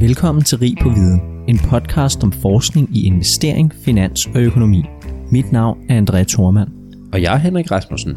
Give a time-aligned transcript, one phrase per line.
[0.00, 4.84] Velkommen til Rig på Viden, en podcast om forskning i investering, finans og økonomi.
[5.30, 6.68] Mit navn er André Thormand.
[7.12, 8.16] Og jeg er Henrik Rasmussen.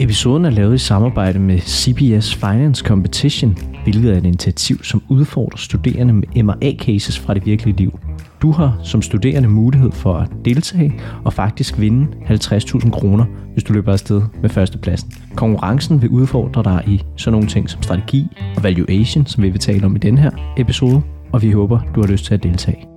[0.00, 5.58] Episoden er lavet i samarbejde med CBS Finance Competition, hvilket er et initiativ, som udfordrer
[5.58, 7.98] studerende med MRA-cases fra det virkelige liv.
[8.42, 13.72] Du har som studerende mulighed for at deltage og faktisk vinde 50.000 kroner, hvis du
[13.72, 15.12] løber afsted med førstepladsen.
[15.34, 19.60] Konkurrencen vil udfordre dig i sådan nogle ting som strategi og valuation, som vi vil
[19.60, 22.88] tale om i den her episode, og vi håber, du har lyst til at deltage.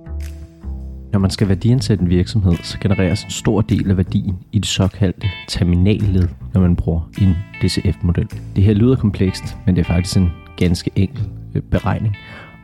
[1.12, 4.66] Når man skal værdiansætte en virksomhed, så genereres en stor del af værdien i det
[4.66, 8.28] såkaldte terminalled, når man bruger en DCF-model.
[8.56, 11.24] Det her lyder komplekst, men det er faktisk en ganske enkel
[11.54, 12.16] øh, beregning,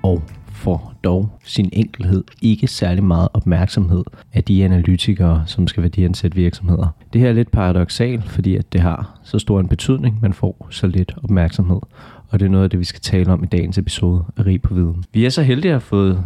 [0.02, 0.22] og
[0.58, 6.88] får dog sin enkelhed ikke særlig meget opmærksomhed af de analytikere, som skal værdiansætte virksomheder.
[7.12, 10.66] Det her er lidt paradoxalt, fordi at det har så stor en betydning, man får
[10.70, 11.80] så lidt opmærksomhed.
[12.28, 14.62] Og det er noget af det, vi skal tale om i dagens episode af Rig
[14.62, 15.04] på Viden.
[15.12, 16.24] Vi er så heldige at have fået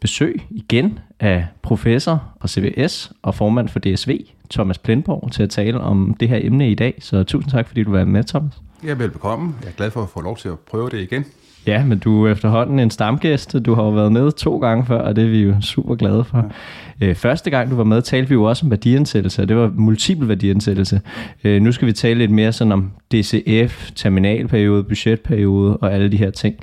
[0.00, 4.18] besøg igen af professor og CBS og formand for DSV,
[4.50, 6.94] Thomas Plenborg, til at tale om det her emne i dag.
[7.00, 8.52] Så tusind tak, fordi du var med, Thomas.
[8.84, 9.54] Ja, velbekomme.
[9.62, 11.24] Jeg er glad for at få lov til at prøve det igen.
[11.66, 13.56] Ja, men du er efterhånden en stamgæst.
[13.66, 16.24] Du har jo været med to gange før, og det er vi jo super glade
[16.24, 16.50] for.
[17.00, 17.06] Ja.
[17.06, 19.70] Øh, første gang du var med, talte vi jo også om værdiansættelse, og det var
[19.74, 21.00] multiple værdiansættelse.
[21.44, 26.16] Øh, nu skal vi tale lidt mere sådan om DCF, terminalperiode, budgetperiode og alle de
[26.16, 26.54] her ting.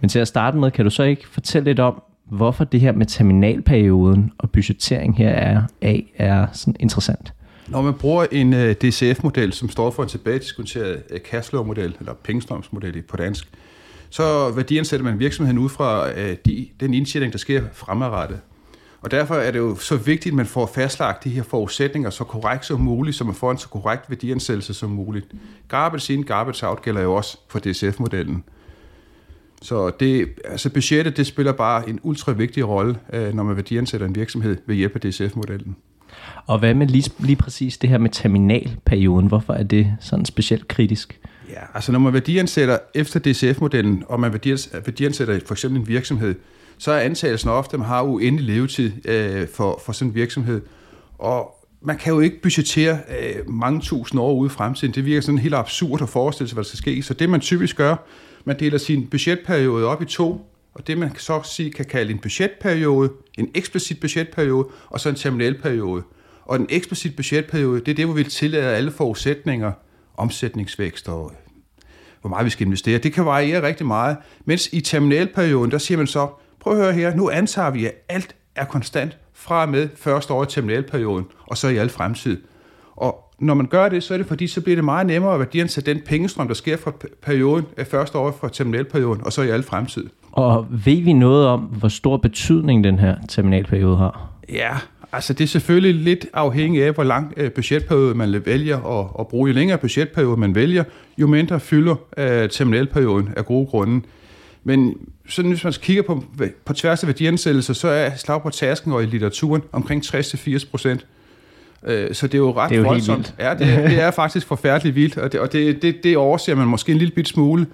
[0.00, 2.92] Men til at starte med, kan du så ikke fortælle lidt om, hvorfor det her
[2.92, 7.32] med terminalperioden og budgettering her er, af er sådan interessant?
[7.68, 13.02] Når man bruger en øh, DCF-model, som står for en tilbagediskonteret uh, cashflow-model, eller pengestrømsmodel
[13.02, 13.48] på dansk,
[14.10, 18.40] så værdiansætter man virksomheden ud fra øh, de, den indtjening, der sker fremadrettet.
[19.02, 22.24] Og derfor er det jo så vigtigt, at man får fastlagt de her forudsætninger så
[22.24, 25.26] korrekt som muligt, så man får en så korrekt værdiansættelse som muligt.
[25.68, 28.44] Garbage in, garbage out gælder jo også for DSF-modellen.
[29.62, 34.06] Så det, altså budgettet det spiller bare en ultra vigtig rolle, øh, når man værdiansætter
[34.06, 35.76] en virksomhed ved hjælp af DCF-modellen.
[36.46, 39.26] Og hvad med lige, lige præcis det her med terminalperioden?
[39.26, 41.19] Hvorfor er det sådan specielt kritisk?
[41.50, 46.34] Ja, altså når man værdiansætter efter DCF-modellen, og man værdiansætter for eksempel en virksomhed,
[46.78, 50.60] så er antagelsen ofte, at man har uendelig levetid øh, for, for sådan en virksomhed.
[51.18, 54.94] Og man kan jo ikke budgettere øh, mange tusind år ude i fremtiden.
[54.94, 57.02] Det virker sådan helt absurd at forestille sig, hvad der skal ske.
[57.02, 57.96] Så det man typisk gør,
[58.44, 62.18] man deler sin budgetperiode op i to, og det man så sige kan kalde en
[62.18, 66.02] budgetperiode, en eksplicit budgetperiode, og så en terminalperiode.
[66.44, 69.72] Og den eksplicit budgetperiode, det er det, hvor vi tillader alle forudsætninger,
[70.16, 71.32] omsætningsvækst og
[72.20, 72.98] hvor meget vi skal investere.
[72.98, 74.16] Det kan variere rigtig meget.
[74.44, 76.28] Mens i terminalperioden, der siger man så,
[76.60, 80.42] prøv at høre her, nu antager vi, at alt er konstant fra med første år
[80.42, 82.40] i terminalperioden, og så i al fremtid.
[82.96, 85.38] Og når man gør det, så er det fordi, så bliver det meget nemmere at
[85.38, 86.92] værdiansætte den pengestrøm, der sker fra
[87.22, 90.06] perioden første år fra terminalperioden, og så i al fremtid.
[90.32, 94.30] Og ved vi noget om, hvor stor betydning den her terminalperiode har?
[94.48, 94.76] Ja,
[95.12, 99.28] altså det er selvfølgelig lidt afhængigt af, hvor lang øh, budgetperiode man vælger at, at
[99.28, 99.48] bruge.
[99.48, 100.84] Jo længere budgetperiode man vælger,
[101.18, 104.06] jo mindre fylder uh, terminalperioden af gode grunde.
[104.64, 104.96] Men
[105.28, 106.24] sådan, hvis man kigger på,
[106.64, 111.06] på tværs af værdiansættelser, så er slag på tasken og i litteraturen omkring 60-80 procent.
[111.86, 113.34] Øh, så det er jo ret det er jo voldsomt.
[113.38, 116.66] Ja, det, det er faktisk forfærdeligt vildt, og det, og det, det, det overser man
[116.66, 117.66] måske en lille bit smule.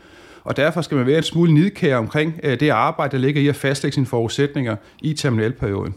[0.44, 3.48] Og derfor skal man være en smule nidkær omkring øh, det arbejde, der ligger i
[3.48, 5.94] at fastlægge sine forudsætninger i terminalperioden.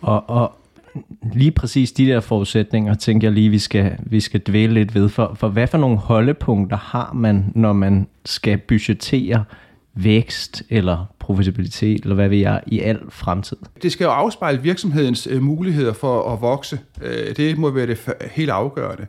[0.00, 0.58] Og, og
[1.32, 5.08] lige præcis de der forudsætninger, tænker jeg lige, vi skal, vi skal dvæle lidt ved.
[5.08, 9.44] For, for hvad for nogle holdepunkter har man, når man skal budgettere
[9.94, 13.56] vækst eller profitabilitet, eller hvad vi er i al fremtid?
[13.82, 16.80] Det skal jo afspejle virksomhedens øh, muligheder for at vokse.
[17.02, 17.98] Øh, det må være det
[18.30, 19.06] helt afgørende.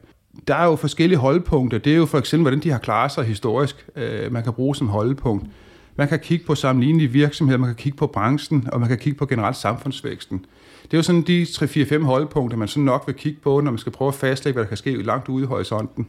[0.47, 1.77] Der er jo forskellige holdepunkter.
[1.77, 3.85] Det er jo for eksempel, hvordan de har klaret sig historisk.
[3.95, 5.45] Øh, man kan bruge som holdepunkt.
[5.95, 9.17] Man kan kigge på sammenlignelige virksomheder, man kan kigge på branchen, og man kan kigge
[9.17, 10.45] på generelt samfundsvæksten.
[10.91, 13.77] Det er jo sådan de 3-4-5 holdepunkter, man så nok vil kigge på, når man
[13.77, 16.07] skal prøve at fastlægge, hvad der kan ske langt ude i horisonten.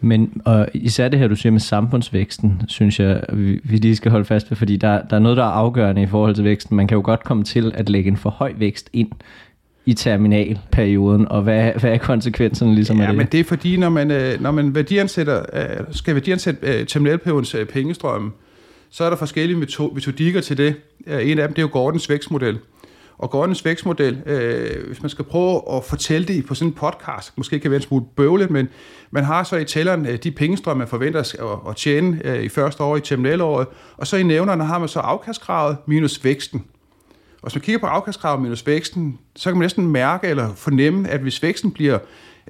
[0.00, 4.10] Men og især det her, du siger med samfundsvæksten, synes jeg, vi, vi lige skal
[4.10, 6.76] holde fast ved, fordi der, der er noget, der er afgørende i forhold til væksten.
[6.76, 9.10] Man kan jo godt komme til at lægge en for høj vækst ind
[9.86, 13.16] i terminalperioden, og hvad, hvad er konsekvenserne ligesom ja, af det?
[13.16, 17.56] men det er fordi, når man, øh, når man værdiansætter, øh, skal værdiansætte øh, terminalperiodens
[17.72, 18.30] pengestrømme,
[18.90, 19.58] så er der forskellige
[19.94, 20.74] metodikker til det.
[21.06, 22.58] En af dem, det er jo Gordons vækstmodel.
[23.18, 27.32] Og Gordons vækstmodel, øh, hvis man skal prøve at fortælle det på sådan en podcast,
[27.36, 28.68] måske kan være en smule bøvlet, men
[29.10, 32.48] man har så i tælleren øh, de pengestrømme, man forventer at, at tjene øh, i
[32.48, 33.66] første år i terminalåret,
[33.96, 36.64] og så i nævnerne har man så afkastkravet minus væksten.
[37.42, 41.08] Og hvis man kigger på afkastkravet minus væksten, så kan man næsten mærke eller fornemme,
[41.08, 41.98] at hvis væksten bliver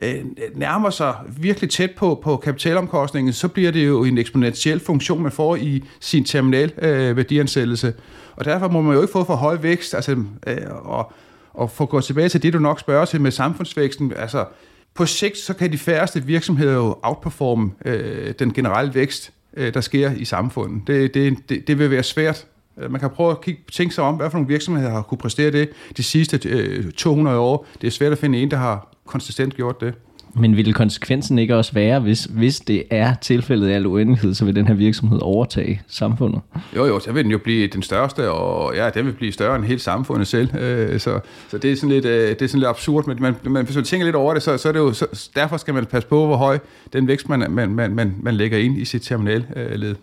[0.02, 0.24] øh,
[0.54, 5.32] nærmer sig virkelig tæt på, på kapitalomkostningen, så bliver det jo en eksponentiel funktion, man
[5.32, 7.94] får i sin terminal øh, værdiansættelse.
[8.36, 11.12] Og derfor må man jo ikke få for høj vækst, altså, øh, og,
[11.54, 14.44] og få gå tilbage til det, du nok spørger til med samfundsvæksten, altså
[14.94, 19.80] på sigt, så kan de færreste virksomheder jo outperforme øh, den generelle vækst, øh, der
[19.80, 20.86] sker i samfundet.
[20.86, 22.46] Det, det, det, det vil være svært.
[22.90, 25.50] Man kan prøve at kigge, tænke sig om, hvad for nogle virksomheder har kunne præstere
[25.50, 27.66] det de sidste øh, 200 år.
[27.80, 29.94] Det er svært at finde en, der har konsistent gjort det.
[30.36, 34.44] Men vil konsekvensen ikke også være, hvis, hvis det er tilfældet af al uendelighed, så
[34.44, 36.40] vil den her virksomhed overtage samfundet?
[36.76, 39.56] Jo, jo, så vil den jo blive den største, og ja, den vil blive større
[39.56, 40.56] end hele samfundet selv.
[40.56, 41.20] Øh, så,
[41.50, 43.76] så det, er sådan lidt, øh, det er sådan lidt absurd, men man, man, hvis
[43.76, 46.08] man tænker lidt over det, så, så er det jo, så, derfor skal man passe
[46.08, 46.58] på, hvor høj
[46.92, 49.94] den vækst, man, man, man, man, man lægger ind i sit terminalled.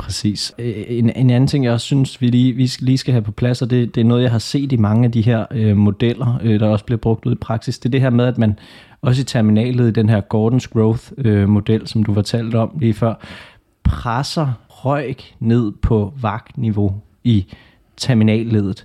[0.00, 0.54] Præcis.
[0.58, 3.32] Øh, en, en anden ting, jeg også synes, vi lige, vi lige skal have på
[3.32, 5.76] plads, og det, det er noget, jeg har set i mange af de her øh,
[5.76, 8.38] modeller, øh, der også bliver brugt ud i praksis, det er det her med, at
[8.38, 8.58] man
[9.02, 13.14] også i terminalet i den her Gordons Growth-model, øh, som du fortalte om lige før,
[13.84, 16.94] presser røg ned på vagtniveau
[17.24, 17.46] i
[17.96, 18.84] terminalledet.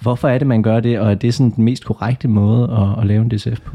[0.00, 3.02] Hvorfor er det, man gør det, og er det sådan den mest korrekte måde at,
[3.02, 3.74] at lave en DCF på?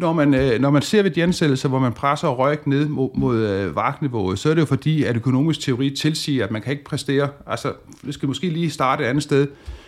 [0.00, 3.08] Når man, øh, når man ser ved de ansættelser, hvor man presser røg ned mod,
[3.14, 6.72] mod øh, vagtniveauet, så er det jo fordi, at økonomisk teori tilsiger, at man kan
[6.72, 7.28] ikke præstere.
[7.46, 9.46] Altså, vi skal måske lige starte et andet sted.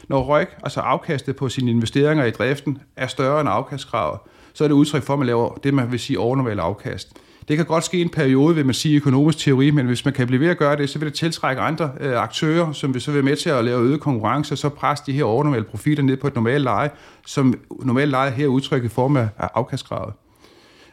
[0.08, 4.18] Når røg, altså afkastet på sine investeringer i driften, er større end afkastkravet,
[4.52, 7.12] så er det udtryk for, at man laver det, man vil sige overnormal afkast.
[7.48, 10.26] Det kan godt ske en periode, vil man sige økonomisk teori, men hvis man kan
[10.26, 13.12] blive ved at gøre det, så vil det tiltrække andre øh, aktører, som vil så
[13.12, 16.16] være med til at lave øget konkurrence, og så presse de her overnormale profiter ned
[16.16, 16.90] på et normalt leje,
[17.26, 20.14] som normalt leje her udtrykker i form af afkastkravet.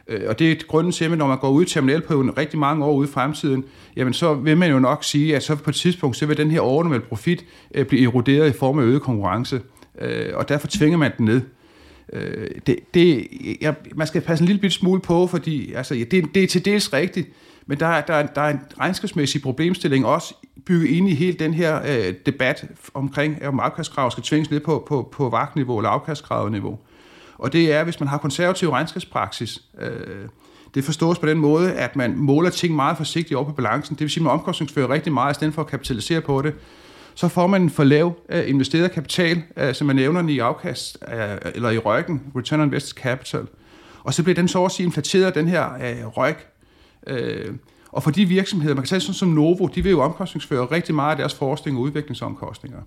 [0.08, 2.84] Øh, og det er grunden til, at når man går ud i terminalperioden rigtig mange
[2.84, 3.64] år ude i fremtiden,
[3.96, 6.50] jamen så vil man jo nok sige, at så på et tidspunkt, så vil den
[6.50, 7.44] her overnormale profit
[7.74, 9.60] øh, blive eroderet i form af øget konkurrence.
[10.00, 11.40] Øh, og derfor tvinger man den ned.
[12.12, 13.28] Øh, det, det,
[13.60, 16.64] jeg, man skal passe en lille bit smule på, fordi altså, det, det er til
[16.64, 17.28] dels rigtigt,
[17.66, 20.34] men der, der, der er en regnskabsmæssig problemstilling også
[20.66, 22.64] bygget ind i hele den her øh, debat
[22.94, 26.78] omkring, om afkastkrav skal tvinges ned på, på, på vagtniveau eller afkastkravniveau.
[27.38, 30.28] Og det er, hvis man har konservativ regnskabspraksis, øh,
[30.74, 33.94] det forstås på den måde, at man måler ting meget forsigtigt over på balancen.
[33.94, 36.54] Det vil sige, at man omkostningsfører rigtig meget, i stedet for at kapitalisere på det
[37.20, 40.98] så får man en for lav uh, investeret kapital, uh, som man nævner i afkast,
[41.06, 41.14] uh,
[41.54, 43.46] eller i røggen, return on invested capital.
[44.02, 46.34] Og så bliver den så også inflateret, den her uh, røg.
[47.10, 47.54] Uh,
[47.88, 50.94] og for de virksomheder, man kan sige sådan som Novo, de vil jo omkostningsføre rigtig
[50.94, 52.78] meget af deres forskning og udviklingsomkostninger.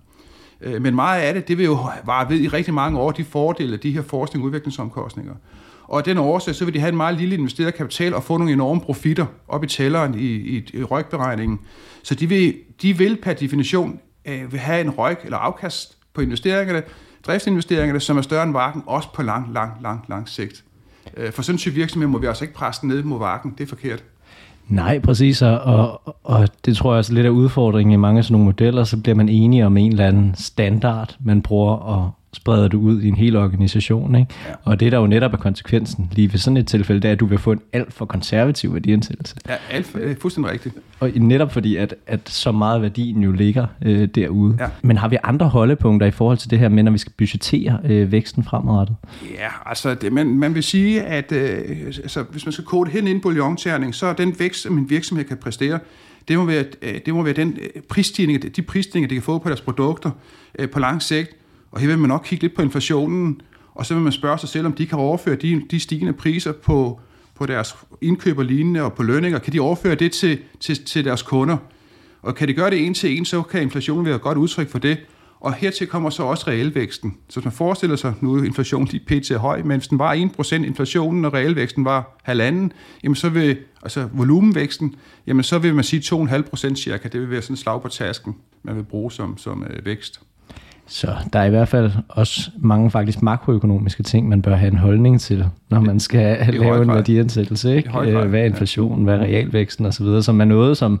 [0.66, 3.24] Uh, men meget af det, det vil jo vare ved i rigtig mange år, de
[3.24, 5.34] fordele af de her forskning og udviklingsomkostninger.
[5.84, 8.36] Og af den årsag, så vil de have en meget lille investeret kapital og få
[8.36, 11.60] nogle enorme profitter op i tælleren i, i, i røgberegningen.
[12.02, 16.20] Så de vil, de vil per definition øh, vil have en røg eller afkast på
[16.20, 16.82] investeringerne,
[17.26, 20.64] driftsinvesteringerne, som er større end varken, også på lang, lang, lang, lang sigt.
[21.16, 23.54] Øh, for sådan en type virksomhed må vi altså ikke presse ned mod varken.
[23.58, 24.04] Det er forkert.
[24.68, 28.32] Nej, præcis, og, og det tror jeg også lidt af udfordringen i mange af sådan
[28.32, 32.68] nogle modeller, så bliver man enige om en eller anden standard, man bruger og, spreder
[32.68, 34.14] du ud i en hel organisation.
[34.14, 34.34] Ikke?
[34.48, 34.54] Ja.
[34.64, 37.20] Og det der jo netop er konsekvensen lige ved sådan et tilfælde, det er, at
[37.20, 39.36] du vil få en alt for konservativ værdiansættelse.
[39.48, 40.74] Ja, alt for, er fuldstændig rigtigt.
[41.00, 44.56] Og netop fordi, at, at så meget værdien jo ligger øh, derude.
[44.60, 44.66] Ja.
[44.82, 47.78] Men har vi andre holdepunkter i forhold til det her med, når vi skal budgettere
[47.84, 48.96] øh, væksten fremadrettet?
[49.34, 53.06] Ja, altså det, man, man vil sige, at øh, altså, hvis man skal kode hen
[53.06, 55.78] ind på bouillonterning, så er den vækst, som en virksomhed kan præstere,
[56.28, 59.38] det må være, øh, det må være den øh, prisstigning, de prisstigninger, de kan få
[59.38, 60.10] på deres produkter
[60.58, 61.30] øh, på lang sigt,
[61.74, 63.40] og her vil man nok kigge lidt på inflationen,
[63.74, 66.52] og så vil man spørge sig selv, om de kan overføre de, de stigende priser
[66.52, 67.00] på,
[67.34, 69.38] på deres indkøb og lignende og på lønninger.
[69.38, 71.56] Kan de overføre det til, til, til deres kunder?
[72.22, 74.68] Og kan de gøre det en til en, så kan inflationen være et godt udtryk
[74.68, 74.98] for det.
[75.40, 77.16] Og hertil kommer så også realvæksten.
[77.28, 79.30] Så hvis man forestiller sig, nu er inflationen lige pt.
[79.36, 82.72] høj, men hvis den var 1% inflationen, og realvæksten var halvanden,
[83.04, 84.94] jamen så vil, altså volumenvæksten,
[85.26, 87.08] jamen så vil man sige 2,5% cirka.
[87.08, 90.20] Det vil være sådan et slag på tasken, man vil bruge som, som øh, vækst.
[90.86, 94.78] Så der er i hvert fald også mange faktisk makroøkonomiske ting, man bør have en
[94.78, 97.76] holdning til, når man skal I lave en værdiansættelse.
[97.76, 97.98] Ikke?
[98.00, 101.00] Øh, hvad er inflationen, hvad er realvæksten osv., som er noget, som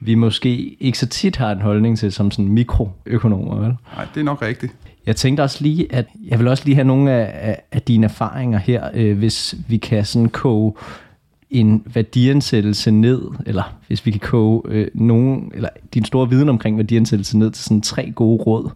[0.00, 3.56] vi måske ikke så tit har en holdning til som sådan mikroøkonomer.
[3.56, 3.76] Vel?
[3.96, 4.72] Nej, det er nok rigtigt.
[5.06, 8.04] Jeg tænkte også lige, at jeg vil også lige have nogle af, af, af dine
[8.04, 10.72] erfaringer her, øh, hvis vi kan sådan koge
[11.50, 16.76] en værdiansættelse ned, eller hvis vi kan koge øh, nogen, eller din store viden omkring
[16.76, 18.70] værdiansættelse ned til sådan tre gode råd,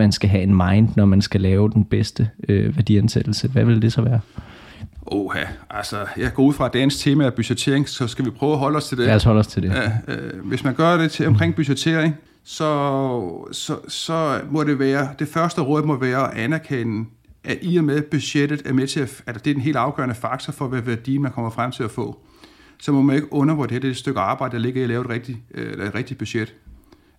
[0.00, 3.48] man skal have en mind, når man skal lave den bedste øh, værdiansættelse.
[3.48, 4.20] Hvad vil det så være?
[5.06, 8.52] Oha, altså jeg går ud fra, at dagens tema er budgettering, så skal vi prøve
[8.52, 9.06] at holde os til det.
[9.06, 9.68] Lad os holde os til det.
[9.68, 12.14] Ja, øh, hvis man gør det til omkring budgettering,
[12.44, 17.04] så, så, så må det være, det første råd må være at anerkende
[17.44, 20.14] at i og med budgettet er med til at, at det er en helt afgørende
[20.14, 22.20] faktor for, hvad værdi man kommer frem til at få,
[22.78, 25.00] så må man ikke undervurdere det, det et stykke arbejde, der ligger i at lave
[25.00, 26.54] et rigtigt, øh, et rigtigt budget.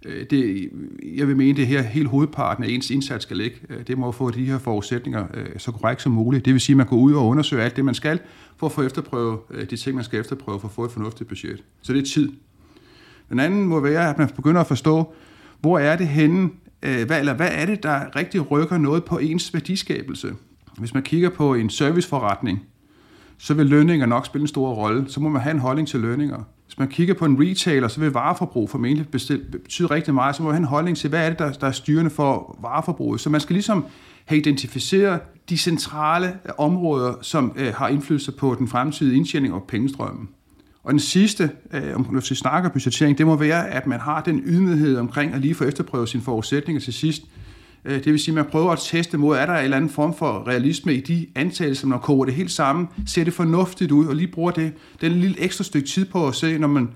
[0.06, 0.70] Øh, det,
[1.16, 3.58] jeg vil mene, det her helt hovedparten af ens indsats skal ligge.
[3.70, 6.46] Øh, det må få de her forudsætninger øh, så korrekt som muligt.
[6.46, 8.20] Det vil sige, at man går ud og undersøger alt det, man skal,
[8.58, 9.40] for at få efterprøve
[9.70, 11.64] de ting, man skal efterprøve, for at få et fornuftigt budget.
[11.82, 12.32] Så det er tid.
[13.30, 15.14] Den anden må være, at man begynder at forstå,
[15.60, 19.54] hvor er det henne, hvad, eller hvad er det, der rigtig rykker noget på ens
[19.54, 20.34] værdiskabelse.
[20.78, 22.60] Hvis man kigger på en serviceforretning,
[23.38, 25.06] så vil lønninger nok spille en stor rolle.
[25.08, 26.44] Så må man have en holdning til lønninger.
[26.72, 29.08] Hvis man kigger på en retailer, så vil vareforbrug formentlig
[29.52, 30.36] betyde rigtig meget.
[30.36, 32.58] Så må man have en holdning til, hvad er det, der, der er styrende for
[32.62, 33.22] vareforbruget.
[33.22, 33.86] Så man skal ligesom
[34.26, 39.64] have identificeret de centrale øh, områder, som øh, har indflydelse på den fremtidige indtjening og
[39.68, 40.30] pengestrømmen.
[40.84, 44.42] Og den sidste, øh, om vi snakker budgettering, det må være, at man har den
[44.46, 47.24] ydmyghed omkring at lige få efterprøve sine forudsætninger til sidst.
[47.86, 49.90] Øh, det vil sige, at man prøver at teste mod, er der en eller anden
[49.90, 53.92] form for realisme i de antagelser, når man koger det helt sammen, ser det fornuftigt
[53.92, 56.90] ud, og lige bruger det, den lille ekstra stykke tid på at se, når man,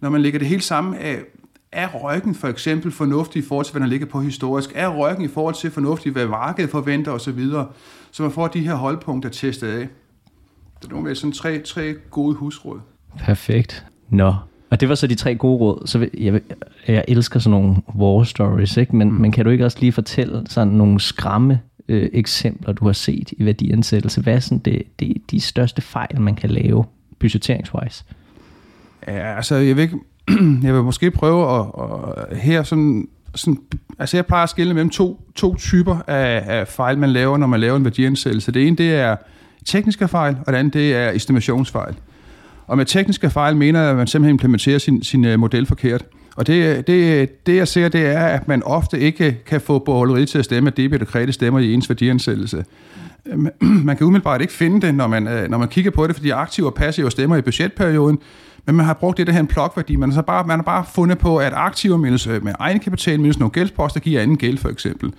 [0.00, 1.16] når man lægger det helt sammen, er,
[1.72, 4.72] er røggen for eksempel fornuftig i forhold til, hvad der ligger på historisk?
[4.74, 7.40] Er røggen i forhold til fornuftig, hvad markedet forventer osv.?
[8.10, 9.88] Så man får de her holdpunkter testet af.
[10.80, 12.80] Det er nogle sådan tre, tre gode husråd.
[13.18, 13.86] Perfekt.
[14.10, 14.34] Nå,
[14.70, 15.86] og det var så de tre gode råd.
[15.86, 16.40] Så jeg,
[16.88, 18.96] jeg elsker sådan nogle war stories, ikke?
[18.96, 19.14] Men, mm.
[19.14, 23.32] men kan du ikke også lige fortælle sådan nogle skræmme øh, eksempler, du har set
[23.32, 24.20] i værdiansættelse?
[24.20, 26.84] Hvad er sådan det, det, de største fejl, man kan lave
[27.18, 28.04] budgetteringswise?
[29.06, 29.96] Ja, altså jeg vil, ikke,
[30.66, 31.66] jeg vil måske prøve at,
[32.30, 33.60] at her sådan, sådan,
[33.98, 37.46] altså jeg plejer at skille mellem to, to typer af, af fejl, man laver, når
[37.46, 38.52] man laver en værdiansættelse.
[38.52, 39.16] Det ene, det er
[39.64, 41.94] tekniske fejl, og det andet, det er estimationsfejl.
[42.66, 46.04] Og med tekniske fejl mener jeg, at man simpelthen implementerer sin, sin øh, model forkert.
[46.36, 50.26] Og det, det, det, jeg ser, det er, at man ofte ikke kan få borgerleri
[50.26, 52.64] til at stemme, at debit og kredit stemmer i ens værdiansættelse.
[53.26, 53.48] Øhm,
[53.88, 56.30] man kan umiddelbart ikke finde det, når man, øh, når man kigger på det, fordi
[56.30, 58.18] aktive og passive stemmer i budgetperioden,
[58.66, 59.96] men man har brugt det, der her en plokværdi.
[59.96, 63.38] Man har, bare, man har bare fundet på, at aktive minus øh, med egenkapital minus
[63.38, 65.12] nogle gældsposter giver anden gæld, for eksempel.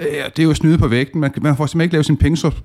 [0.00, 1.20] Øh, det er jo snyde på vægten.
[1.20, 2.16] Man, man får simpelthen ikke lavet sin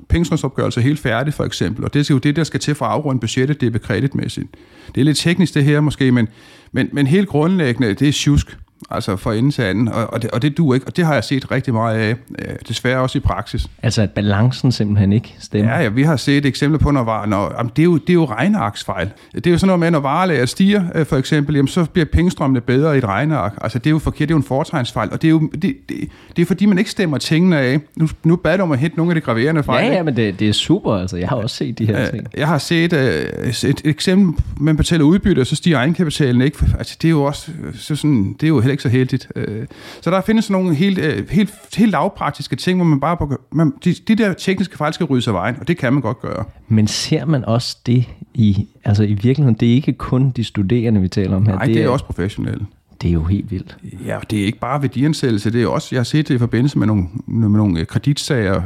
[0.09, 1.85] pengestrømsopgørelse helt færdig, for eksempel.
[1.85, 4.47] Og det er jo det, der skal til for at afrunde budgettet, det er bekreditmæssigt.
[4.95, 6.27] Det er lidt teknisk det her måske, men,
[6.71, 8.57] men, men helt grundlæggende, det er tjusk
[8.91, 11.13] altså fra ende til anden, og, og, det, og det duer ikke, og det har
[11.13, 13.67] jeg set rigtig meget af, øh, desværre også i praksis.
[13.83, 15.71] Altså at balancen simpelthen ikke stemmer?
[15.71, 18.09] Ja, ja vi har set eksempler på, når, var, når jamen, det, er jo, det
[18.09, 19.09] er jo regnearksfejl.
[19.35, 22.05] Det er jo sådan noget med, når varelager stiger, øh, for eksempel, jamen, så bliver
[22.05, 23.53] pengestrømmene bedre i et regneark.
[23.61, 25.61] Altså det er jo forkert, det er jo en foretegnsfejl, og det er jo det,
[25.61, 27.79] det, det er fordi, man ikke stemmer tingene af.
[27.95, 29.85] Nu, nu bad du om at hente nogle af de graverende fejl.
[29.85, 32.27] Ja, ja, men det, det er super, altså jeg har også set de her ting.
[32.37, 36.57] Jeg har set uh, et, et eksempel, man betaler udbytte, og så stiger egenkapitalen ikke.
[36.77, 39.27] Altså det er jo også så sådan, det er jo heller ikke så heldigt.
[39.35, 39.65] Øh,
[40.01, 43.37] så der findes nogle helt, øh, helt, helt lavpraktiske ting, hvor man bare...
[43.51, 46.21] Man, de, de der tekniske fejl skal ryddes af vejen, og det kan man godt
[46.21, 46.43] gøre.
[46.67, 48.67] Men ser man også det i...
[48.83, 51.53] Altså i virkeligheden, det er ikke kun de studerende, vi taler om her.
[51.53, 52.65] Nej, det, det er, er også professionelle.
[53.01, 53.77] Det er jo helt vildt.
[54.05, 56.79] Ja, det er ikke bare værdiansættelse, det er også, jeg har set det i forbindelse
[56.79, 58.61] med nogle, med nogle kreditsager,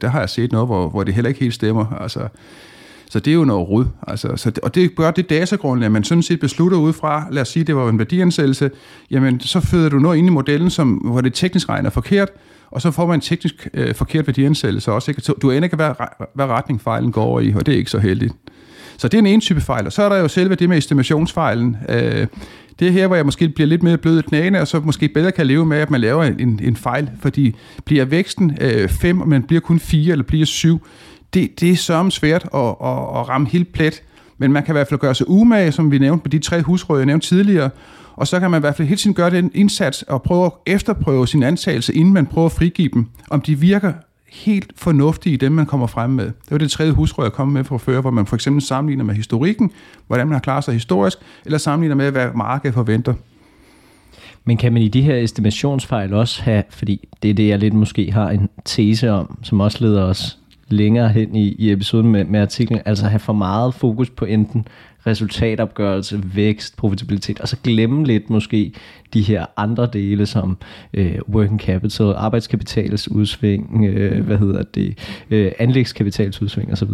[0.00, 1.86] der har jeg set noget, hvor, hvor det heller ikke helt stemmer.
[2.00, 2.28] Altså,
[3.12, 3.84] så det er jo noget rod.
[4.08, 7.48] Altså, så, og det gør det datagrundlag, man sådan set beslutter ud fra, lad os
[7.48, 8.70] sige, det var en værdiansættelse,
[9.10, 12.28] jamen så føder du noget ind i modellen, som, hvor det teknisk regner forkert,
[12.70, 15.10] og så får man en teknisk øh, forkert værdiansættelse også.
[15.10, 15.22] Ikke?
[15.42, 15.90] Du aner ikke, hvad,
[16.34, 18.34] hvad retning fejlen går i, og det er ikke så heldigt.
[18.96, 20.78] Så det er en ene type fejl, og så er der jo selve det med
[20.78, 21.76] estimationsfejlen.
[21.88, 22.26] Øh,
[22.78, 25.08] det er her, hvor jeg måske bliver lidt mere blød i knæene, og så måske
[25.08, 28.56] bedre kan leve med, at man laver en, en fejl, fordi bliver væksten
[28.88, 30.86] 5, øh, og man bliver kun 4 eller bliver 7,
[31.34, 34.02] det, det er sørme svært at, at, at ramme helt plet,
[34.38, 36.62] men man kan i hvert fald gøre sig umage, som vi nævnte på de tre
[36.62, 37.70] husråd, jeg nævnte tidligere,
[38.16, 40.52] og så kan man i hvert fald hele tiden gøre den indsats og prøve at
[40.66, 43.92] efterprøve sin antagelse, inden man prøver at frigive dem, om de virker
[44.32, 46.24] helt fornuftige i dem, man kommer frem med.
[46.24, 49.04] Det var det tredje husråd, jeg kom med fra før, hvor man for eksempel sammenligner
[49.04, 49.70] med historikken,
[50.06, 53.14] hvordan man har klaret sig historisk, eller sammenligner med, hvad markedet forventer.
[54.44, 57.74] Men kan man i de her estimationsfejl også have, fordi det er det, jeg lidt
[57.74, 60.38] måske har en tese om, som også leder os
[60.72, 64.66] længere hen i, i episoden med, med artiklen, altså have for meget fokus på enten
[65.06, 68.74] resultatopgørelse, vækst, profitabilitet, og så glemme lidt måske
[69.14, 70.56] de her andre dele som
[70.94, 74.98] øh, working capital, arbejdskapitalets udsving, øh, hvad hedder det,
[75.30, 76.90] øh, anlægskapitalets udsving osv.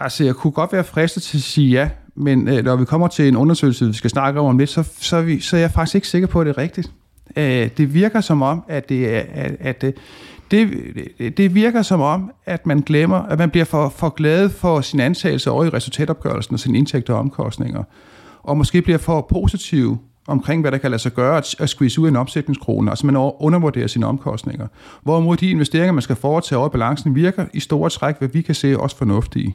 [0.00, 3.08] Altså, jeg kunne godt være fristet til at sige ja, men øh, når vi kommer
[3.08, 5.70] til en undersøgelse, vi skal snakke om lidt, så, så, er, vi, så er jeg
[5.70, 6.90] faktisk ikke sikker på, at det er rigtigt.
[7.36, 9.92] Øh, det virker som om, at det er, at, at øh,
[10.50, 14.80] det, det virker som om, at man glemmer, at man bliver for, for glad for
[14.80, 17.82] sin antagelse over i resultatopgørelsen og sine indtægter og omkostninger,
[18.42, 22.00] og måske bliver for positiv omkring, hvad der kan lade sig gøre at, at squeeze
[22.00, 22.90] ud en omsætningskrone.
[22.90, 24.66] Altså man undervurderer sine omkostninger.
[25.02, 28.54] Hvorimod de investeringer, man skal foretage over balancen, virker i store træk, hvad vi kan
[28.54, 29.54] se også fornuftige.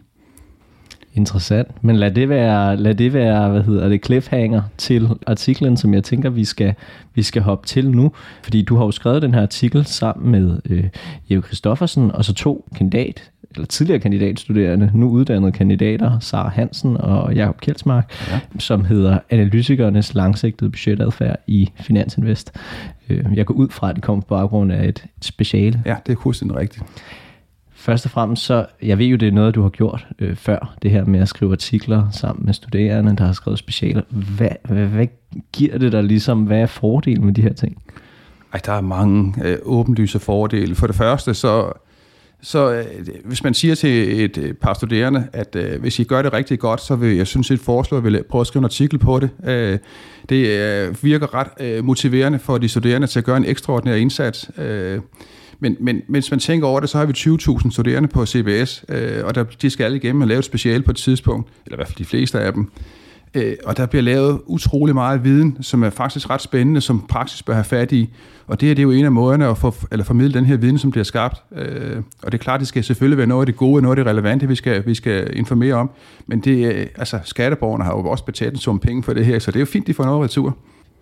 [1.13, 1.83] Interessant.
[1.83, 6.03] Men lad det være, lad det være hvad hedder det, cliffhanger til artiklen, som jeg
[6.03, 6.73] tænker, vi skal,
[7.15, 8.11] vi skal hoppe til nu.
[8.43, 10.83] Fordi du har jo skrevet den her artikel sammen med øh,
[11.29, 17.33] Jeppe Christoffersen, og så to kandidat, eller tidligere kandidatstuderende, nu uddannede kandidater, Sara Hansen og
[17.33, 18.39] Jakob Kjeldsmark, ja.
[18.59, 22.51] som hedder Analytikernes langsigtede budgetadfærd i Finansinvest.
[23.09, 25.81] Øh, jeg går ud fra, at det kommer på baggrund af et speciale.
[25.85, 26.83] Ja, det er fuldstændig rigtigt.
[27.79, 30.75] Først og fremmest så, jeg ved jo, det er noget, du har gjort øh, før,
[30.81, 34.01] det her med at skrive artikler sammen med studerende, der har skrevet specialer.
[34.09, 35.07] Hvad, hvad, hvad
[35.53, 36.43] giver det dig ligesom?
[36.43, 37.81] Hvad er fordelen med de her ting?
[38.53, 40.75] Ej, der er mange øh, åbenlyse fordele.
[40.75, 41.71] For det første, så,
[42.41, 42.85] så øh,
[43.25, 46.59] hvis man siger til et øh, par studerende, at øh, hvis I gør det rigtig
[46.59, 48.99] godt, så vil jeg synes set foreslå, at vi øh, prøve at skrive en artikel
[48.99, 49.29] på det.
[49.45, 49.79] Øh,
[50.29, 54.51] det øh, virker ret øh, motiverende for de studerende til at gøre en ekstraordinær indsats.
[54.57, 54.99] Øh,
[55.59, 59.25] men, men hvis man tænker over det, så har vi 20.000 studerende på CBS, øh,
[59.25, 61.77] og der, de skal alle igennem og lave et speciale på et tidspunkt, eller i
[61.77, 62.71] hvert fald de fleste af dem.
[63.33, 67.43] Øh, og der bliver lavet utrolig meget viden, som er faktisk ret spændende, som praksis
[67.43, 68.09] bør have fat i.
[68.47, 70.57] Og det her det er jo en af måderne at få, eller formidle den her
[70.57, 71.43] viden, som bliver skabt.
[71.55, 74.03] Øh, og det er klart, det skal selvfølgelig være noget af det gode, noget af
[74.05, 75.89] det relevante, vi skal, vi skal informere om.
[76.27, 79.39] Men det, øh, altså, skatteborgerne har jo også betalt en sum penge for det her,
[79.39, 80.57] så det er jo fint, de får noget retur.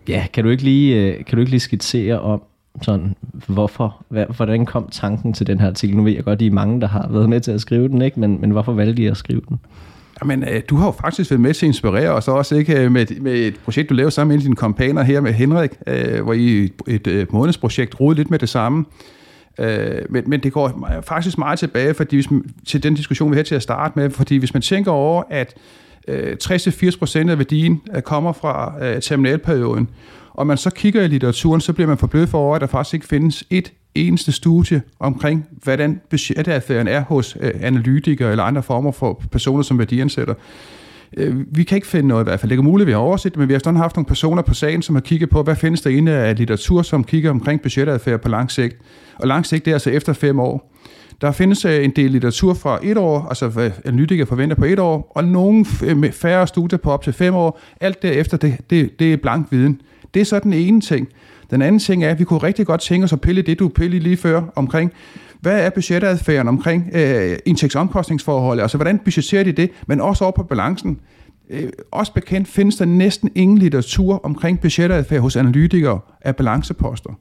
[0.07, 2.41] Ja, kan du ikke lige, øh, kan du ikke lige skitsere om,
[2.81, 3.15] sådan,
[3.47, 4.05] hvorfor,
[4.35, 5.97] hvordan kom tanken til den her artikel?
[5.97, 7.87] Nu ved jeg godt, at I er mange, der har været med til at skrive
[7.87, 8.19] den, ikke?
[8.19, 9.59] Men, men hvorfor valgte I at skrive den?
[10.21, 12.91] Jamen, øh, du har jo faktisk været med til at inspirere os også ikke øh,
[12.91, 16.33] med, med et projekt, du lavede sammen med dine kompaner her med Henrik, øh, hvor
[16.33, 18.85] I et, et, et månedsprojekt rodede lidt med det samme.
[19.59, 23.35] Øh, men, men det går faktisk meget tilbage fordi hvis man, til den diskussion, vi
[23.35, 25.53] havde til at starte med, fordi hvis man tænker over, at
[26.09, 29.89] 60-80% af værdien kommer fra terminalperioden,
[30.37, 32.93] og man så kigger i litteraturen, så bliver man forbløffet for over, at der faktisk
[32.93, 38.91] ikke findes et eneste studie omkring, hvordan budgetadfærden er hos øh, analytikere eller andre former
[38.91, 40.33] for personer, som værdiansætter.
[41.17, 42.49] Øh, vi kan ikke finde noget i hvert fald.
[42.49, 44.41] Det er muligt, at vi har overset det, men vi har sådan haft nogle personer
[44.41, 47.61] på sagen, som har kigget på, hvad findes der inde af litteratur, som kigger omkring
[47.61, 48.77] budgetadfærd på lang sigt.
[49.15, 50.73] Og lang sigt, det er altså efter fem år.
[51.21, 54.79] Der findes øh, en del litteratur fra et år, altså hvad analytikere forventer på et
[54.79, 55.65] år, og nogle
[56.11, 57.59] færre studier på op til fem år.
[57.81, 59.81] Alt derefter, det, det, det er blank viden.
[60.13, 61.07] Det er så den ene ting.
[61.51, 63.67] Den anden ting er, at vi kunne rigtig godt tænke os at pille det, du
[63.67, 64.93] pille lige før, omkring,
[65.41, 70.43] hvad er budgetadfærden omkring øh, indtægtsomkostningsforholdet, altså hvordan budgeterer de det, men også over på
[70.43, 70.99] balancen.
[71.49, 77.11] Øh, også bekendt findes der næsten ingen litteratur omkring budgetadfærd hos analytikere af balanceposter.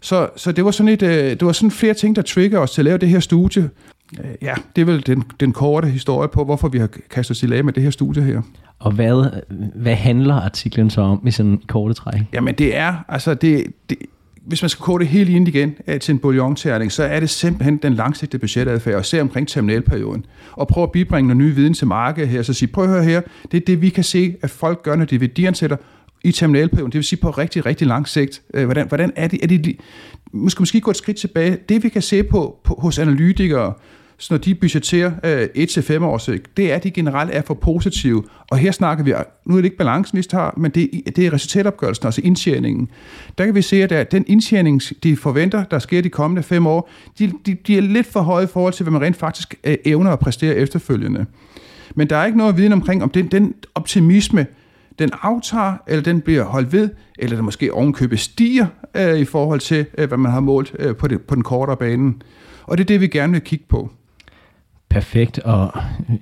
[0.00, 2.70] Så, så det var sådan et, øh, det var sådan flere ting, der trigger os
[2.70, 3.70] til at lave det her studie.
[4.18, 7.42] Øh, ja, det er vel den, den korte historie på, hvorfor vi har kastet os
[7.42, 8.42] i lag med det her studie her.
[8.78, 9.42] Og hvad,
[9.74, 12.20] hvad handler artiklen så om i sådan en korte træk?
[12.32, 13.98] Jamen det er, altså det, det
[14.46, 17.30] hvis man skal kode det helt ind igen uh, til en bouillon så er det
[17.30, 20.26] simpelthen den langsigtede budgetadfærd, og se omkring terminalperioden.
[20.52, 23.04] Og prøve at bibringe noget ny viden til markedet her, så sige, prøv at høre
[23.04, 23.20] her,
[23.52, 25.76] det er det, vi kan se, at folk gør, når de værdiansætter
[26.24, 28.42] i terminalperioden, det vil sige på rigtig, rigtig lang sigt.
[28.54, 29.38] Uh, hvordan, hvordan er det?
[29.42, 29.76] Er det
[30.32, 31.58] måske måske gå et skridt tilbage.
[31.68, 33.72] Det vi kan se på, på hos analytikere,
[34.20, 37.54] så når de budgeterer øh, 1-5 års, sigt, det er, at de generelt er for
[37.54, 38.24] positive.
[38.50, 39.14] Og her snakker vi,
[39.46, 42.88] nu er det ikke balancen, vi har, men det, det er resultatopgørelsen, altså indtjeningen.
[43.38, 46.90] Der kan vi se, at den indtjening, de forventer, der sker de kommende fem år,
[47.18, 49.76] de, de, de er lidt for høje i forhold til, hvad man rent faktisk øh,
[49.84, 51.26] evner at præstere efterfølgende.
[51.94, 54.46] Men der er ikke noget viden omkring, om den, den optimisme,
[54.98, 59.60] den aftager, eller den bliver holdt ved, eller den måske ovenkøbet stiger øh, i forhold
[59.60, 62.14] til, øh, hvad man har målt øh, på, det, på den kortere bane.
[62.62, 63.90] Og det er det, vi gerne vil kigge på.
[64.90, 65.70] Perfekt, og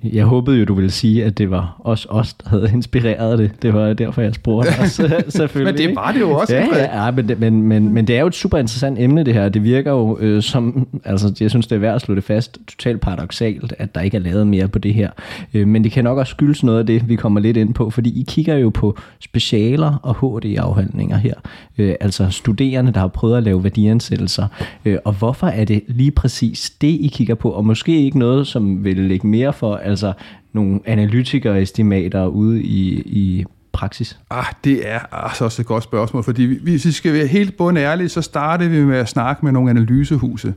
[0.03, 3.51] jeg håbede jo, du ville sige, at det var os, os der havde inspireret det.
[3.61, 5.73] Det var derfor, jeg spurgte også, selvfølgelig.
[5.73, 6.55] men det var det jo også.
[6.55, 9.33] Ja, ja, ja men, men, men, men det er jo et super interessant emne, det
[9.33, 9.49] her.
[9.49, 12.57] Det virker jo øh, som, altså jeg synes, det er værd at slå det fast,
[12.67, 15.09] totalt paradoxalt, at der ikke er lavet mere på det her.
[15.53, 17.89] Øh, men det kan nok også skyldes noget af det, vi kommer lidt ind på,
[17.89, 21.33] fordi I kigger jo på specialer og HD-afhandlinger her.
[21.77, 24.47] Øh, altså studerende, der har prøvet at lave værdiansættelser.
[24.85, 28.47] Øh, og hvorfor er det lige præcis det, I kigger på, og måske ikke noget,
[28.47, 30.13] som som vil lægge mere for, altså
[30.53, 34.19] nogle analytikere-estimater ude i, i praksis?
[34.29, 38.09] Ah, det er altså også et godt spørgsmål, fordi hvis vi skal være helt bundærlige,
[38.09, 40.53] så startede vi med at snakke med nogle analysehuse.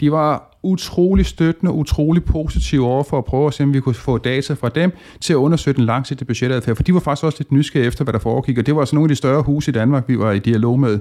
[0.00, 3.94] De var utrolig støttende, utrolig positive over for at prøve at se, om vi kunne
[3.94, 7.38] få data fra dem til at undersøge den langsigtede budgetadfærd, for de var faktisk også
[7.40, 9.70] lidt nysgerrige efter, hvad der foregik, og det var altså nogle af de større huse
[9.70, 10.98] i Danmark, vi var i dialog med.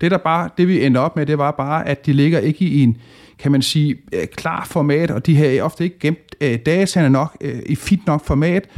[0.00, 2.64] Det, der bare, det vi endte op med, det var bare, at de ligger ikke
[2.64, 2.96] i en,
[3.38, 7.36] kan man sige, øh, klar format, og de har ofte ikke gemt øh, dataene nok
[7.40, 8.68] øh, i fint nok format,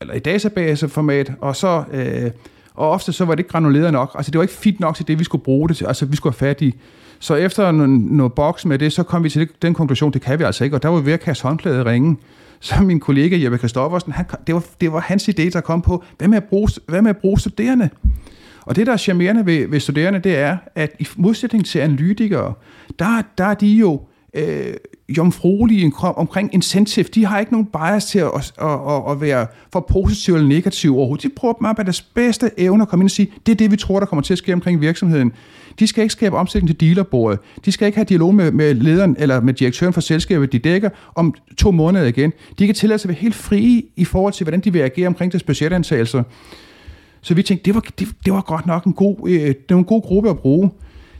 [0.00, 2.30] eller i databaseformat, og så, øh,
[2.74, 4.12] Og ofte så var det ikke granuleret nok.
[4.14, 5.84] Altså det var ikke fint nok til det, vi skulle bruge det til.
[5.86, 6.74] Altså vi skulle have fat i.
[7.18, 10.38] Så efter noget, noget boks med det, så kom vi til den konklusion, det kan
[10.38, 10.76] vi altså ikke.
[10.76, 12.18] Og der var vi ved at kaste håndklædet i ringen.
[12.60, 16.04] Så min kollega Jeppe Kristoffersen, han, det, var, det var hans idé, der kom på,
[16.18, 17.88] hvad med at bruge, hvad med at bruge studerende?
[18.68, 22.54] Og det, der er charmerende ved, ved studerende, det er, at i modsætning til analytikere,
[22.98, 24.00] der, der er de jo
[24.34, 24.74] øh,
[25.16, 27.06] jomfruelige omkring incentive.
[27.14, 30.96] De har ikke nogen bias til at, at, at, at være for positiv eller negativ
[30.96, 31.22] overhovedet.
[31.22, 33.70] De prøver bare på deres bedste evne at komme ind og sige, det er det,
[33.70, 35.32] vi tror, der kommer til at ske omkring virksomheden.
[35.78, 37.38] De skal ikke skabe omsætning til dealerbordet.
[37.64, 40.90] De skal ikke have dialog med, med lederen eller med direktøren for selskabet, de dækker
[41.14, 42.32] om to måneder igen.
[42.58, 45.06] De kan tillade sig at være helt frie i forhold til, hvordan de vil agere
[45.06, 46.22] omkring deres budgetantagelser.
[47.28, 49.76] Så vi tænkte, det var, det, det var godt nok en god, øh, det var
[49.76, 50.70] en god gruppe at bruge.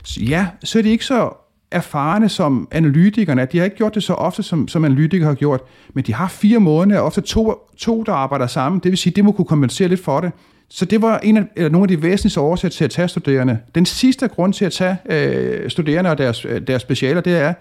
[0.04, 1.30] Så ja, så er de ikke så
[1.70, 3.48] erfarne som analytikerne.
[3.52, 5.60] De har ikke gjort det så ofte, som, som analytikere har gjort,
[5.94, 8.80] men de har fire måneder, ofte to, to, der arbejder sammen.
[8.80, 10.32] Det vil sige, det må kunne kompensere lidt for det.
[10.68, 13.58] Så det var en af, eller nogle af de væsentligste årsager til at tage studerende.
[13.74, 17.54] Den sidste grund til at tage øh, studerende og deres, øh, deres specialer, det er,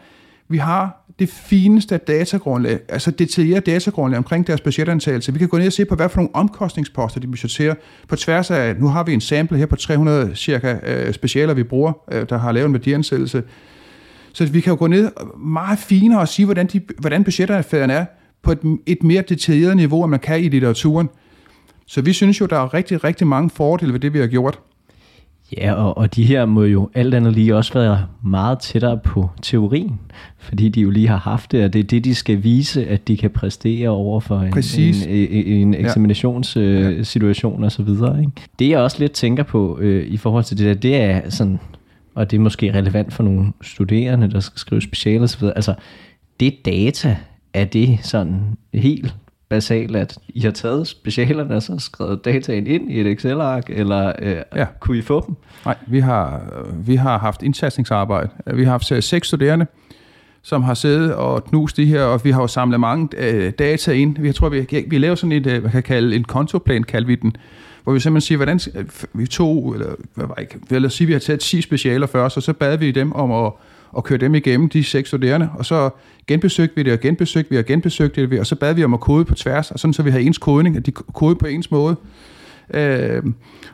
[0.49, 5.33] vi har det fineste datagrundlag, altså detaljeret datagrundlag omkring deres budgetantagelse.
[5.33, 7.75] Vi kan gå ned og se på, hvad for nogle omkostningsposter de budgeterer
[8.07, 11.63] på tværs af, nu har vi en sample her på 300 cirka øh, specialer, vi
[11.63, 13.43] bruger, øh, der har lavet en værdiansættelse.
[14.33, 18.05] Så vi kan jo gå ned meget finere og sige, hvordan, de, hvordan budgetadfærden er
[18.43, 21.09] på et, et mere detaljeret niveau, end man kan i litteraturen.
[21.85, 24.59] Så vi synes jo, der er rigtig, rigtig mange fordele ved det, vi har gjort.
[25.57, 29.29] Ja, og, og de her må jo alt andet lige også være meget tættere på
[29.41, 29.99] teorien,
[30.39, 33.07] fordi de jo lige har haft det, og det er det, de skal vise, at
[33.07, 37.65] de kan præstere over for en, en, en, en eksaminationssituation ja.
[37.65, 38.19] og så videre.
[38.19, 38.31] Ikke?
[38.59, 41.59] Det jeg også lidt tænker på øh, i forhold til det der, det er sådan,
[42.15, 45.75] og det er måske relevant for nogle studerende, der skal skrive speciale videre, altså
[46.39, 47.17] det data,
[47.53, 48.39] er det sådan
[48.73, 49.15] helt
[49.49, 54.13] basalt, at I har taget specialerne og så skrevet dataen ind i et Excel-ark, eller
[54.19, 54.65] øh, ja.
[54.79, 55.35] kunne I få dem?
[55.65, 56.41] Nej, vi har,
[56.85, 58.29] vi har haft indsatsningsarbejde.
[58.53, 59.67] Vi har haft seks studerende,
[60.41, 63.91] som har siddet og knust de her, og vi har jo samlet mange øh, data
[63.91, 64.17] ind.
[64.19, 67.15] Vi tror, vi, vi laver sådan et, øh, hvad kan kalde en kontoplan, kalder vi
[67.15, 67.35] den,
[67.83, 68.59] hvor vi simpelthen siger, hvordan
[69.13, 72.37] vi tog, eller hvad var ikke, lad os sige, vi har taget 10 specialer først,
[72.37, 73.51] og så bad vi dem om at
[73.91, 75.89] og køre dem igennem, de seks studerende, og så
[76.27, 78.99] genbesøgte vi det, og genbesøgte vi, og genbesøgte det, og så bad vi om at
[78.99, 81.71] kode på tværs, og sådan så vi havde ens kodning, at de kode på ens
[81.71, 81.95] måde.
[82.73, 83.23] Øh,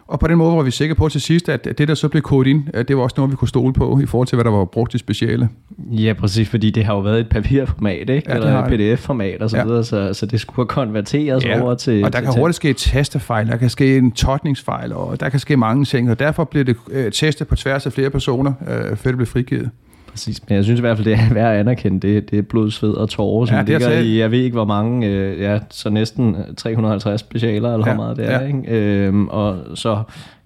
[0.08, 2.22] og på den måde var vi sikre på til sidst, at det, der så blev
[2.22, 4.44] kodet ind, at det var også noget, vi kunne stole på i forhold til, hvad
[4.44, 5.50] der var brugt i speciale.
[5.92, 8.30] Ja, præcis, fordi det har jo været et papirformat, ikke?
[8.30, 9.64] Ja, eller et pdf-format og så ja.
[9.64, 11.62] videre, så, så det skulle konverteres ja.
[11.62, 12.06] over til...
[12.06, 15.30] og der til, kan hurtigt ske et testefejl, der kan ske en totningsfejl, og der
[15.30, 18.54] kan ske mange ting, og derfor blev det øh, testet på tværs af flere personer,
[18.68, 19.70] øh, før det blev frigivet.
[20.14, 22.44] Præcis, men jeg synes i hvert fald, det er værd at anerkende, det, det er
[22.44, 25.60] blod, sved og tårer, som ja, ligger i, jeg ved ikke hvor mange, øh, ja,
[25.70, 28.48] så næsten 350 specialer, eller ja, hvor meget det er, ja.
[28.48, 29.08] ikke?
[29.08, 30.04] Øhm, og så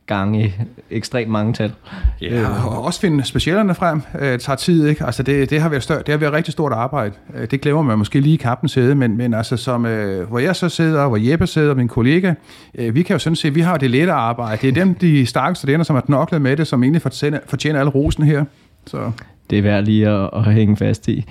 [0.07, 0.53] gange
[0.91, 1.73] ekstremt mange tal.
[2.21, 5.05] Ja, øh, og også finde specialerne frem øh, tager tid, ikke?
[5.05, 7.13] Altså det, det, har været større, det har været rigtig stort arbejde.
[7.35, 10.39] Øh, det glemmer man måske lige i kappen sæde, men, men altså som, øh, hvor
[10.39, 12.33] jeg så sidder, hvor Jeppe sidder, min kollega,
[12.75, 14.61] øh, vi kan jo sådan se, vi har det lette arbejde.
[14.61, 17.79] Det er dem, de stærkeste studerende, som har knoklet med det, som egentlig fortjener, fortjener
[17.79, 18.45] alle rosen her.
[18.85, 19.11] Så
[19.49, 21.23] det er værd lige at, at hænge fast i.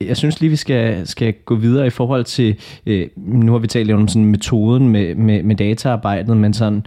[0.00, 3.66] Jeg synes lige, vi skal, skal gå videre i forhold til, øh, nu har vi
[3.66, 6.86] talt om sådan metoden med, med, med dataarbejdet, men sådan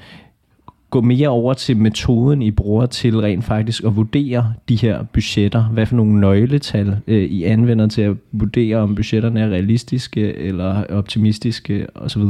[0.90, 5.64] gå mere over til metoden, I bruger til rent faktisk at vurdere de her budgetter.
[5.64, 10.84] Hvad for nogle nøgletal øh, I anvender til at vurdere, om budgetterne er realistiske eller
[10.84, 12.22] optimistiske osv.?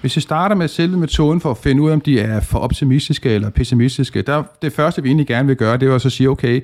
[0.00, 2.58] Hvis vi starter med selve metoden for at finde ud af, om de er for
[2.58, 6.30] optimistiske eller pessimistiske, der, det første, vi egentlig gerne vil gøre, det er at sige,
[6.30, 6.60] okay,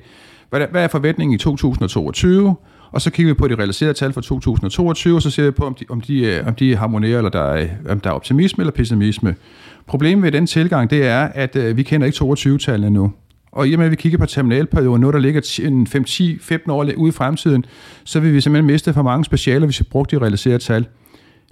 [0.51, 2.55] hvad, hvad er forventningen i 2022?
[2.91, 5.65] Og så kigger vi på de realiserede tal for 2022, og så ser vi på,
[5.65, 8.61] om de, om de, øh, om de harmonerer, eller der er, om der er optimisme
[8.61, 9.35] eller pessimisme.
[9.87, 13.11] Problemet ved den tilgang, det er, at øh, vi kender ikke 22-tallene nu.
[13.51, 15.41] Og i og med, at vi kigger på terminalperioden, nu der ligger
[16.67, 17.65] 5-10-15 år ude i fremtiden,
[18.03, 20.85] så vil vi simpelthen miste for mange specialer, hvis vi brugte de realiserede tal.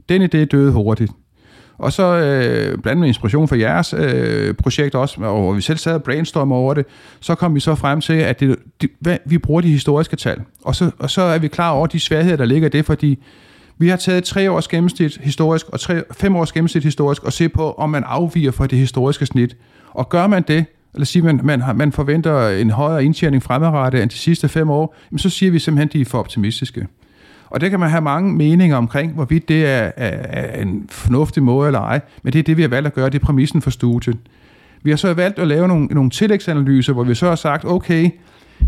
[0.10, 1.12] Den idé døde hurtigt.
[1.80, 5.94] Og så øh, blandt med inspiration for jeres øh, projekt også, og vi selv sad
[5.94, 6.86] og brainstormede over det,
[7.20, 10.42] så kom vi så frem til, at det, det, hvad, vi bruger de historiske tal.
[10.64, 13.20] Og så, og så er vi klar over de sværheder, der ligger i det, fordi
[13.78, 17.50] vi har taget tre års gennemsnit historisk og tre, fem års gennemsnit historisk og se
[17.50, 19.58] på, om man afviger fra det historiske snit.
[19.90, 24.02] Og gør man det, eller sige, man, man, har, man forventer en højere indtjening fremadrettet
[24.04, 26.88] end de sidste fem år, så siger vi simpelthen, at de er for optimistiske.
[27.50, 31.44] Og det kan man have mange meninger omkring, hvorvidt det er, er, er en fornuftig
[31.44, 33.62] måde eller ej, men det er det, vi har valgt at gøre, det er præmissen
[33.62, 34.18] for studiet.
[34.84, 38.10] Vi har så valgt at lave nogle, nogle tillægsanalyser, hvor vi så har sagt, okay,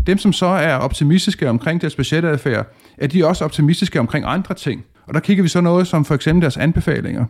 [0.06, 2.66] dem som så er optimistiske omkring deres budgetadfærd,
[2.98, 4.84] er de også optimistiske omkring andre ting.
[5.06, 7.24] Og der kigger vi så noget som for eksempel deres anbefalinger.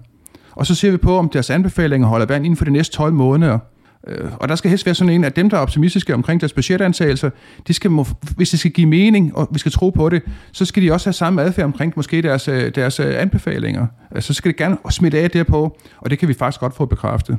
[0.52, 3.12] Og så ser vi på, om deres anbefalinger holder vand inden for de næste 12
[3.12, 3.58] måneder.
[4.08, 6.52] Øh, og der skal helst være sådan en, at dem, der er optimistiske omkring deres
[6.52, 7.30] budgetantagelser,
[7.68, 7.90] de skal,
[8.36, 11.06] hvis det skal give mening, og vi skal tro på det, så skal de også
[11.06, 13.86] have samme adfærd omkring måske deres, øh, deres øh, anbefalinger.
[14.10, 16.86] Altså, så skal det gerne smitte af derpå, og det kan vi faktisk godt få
[16.86, 17.38] bekræftet.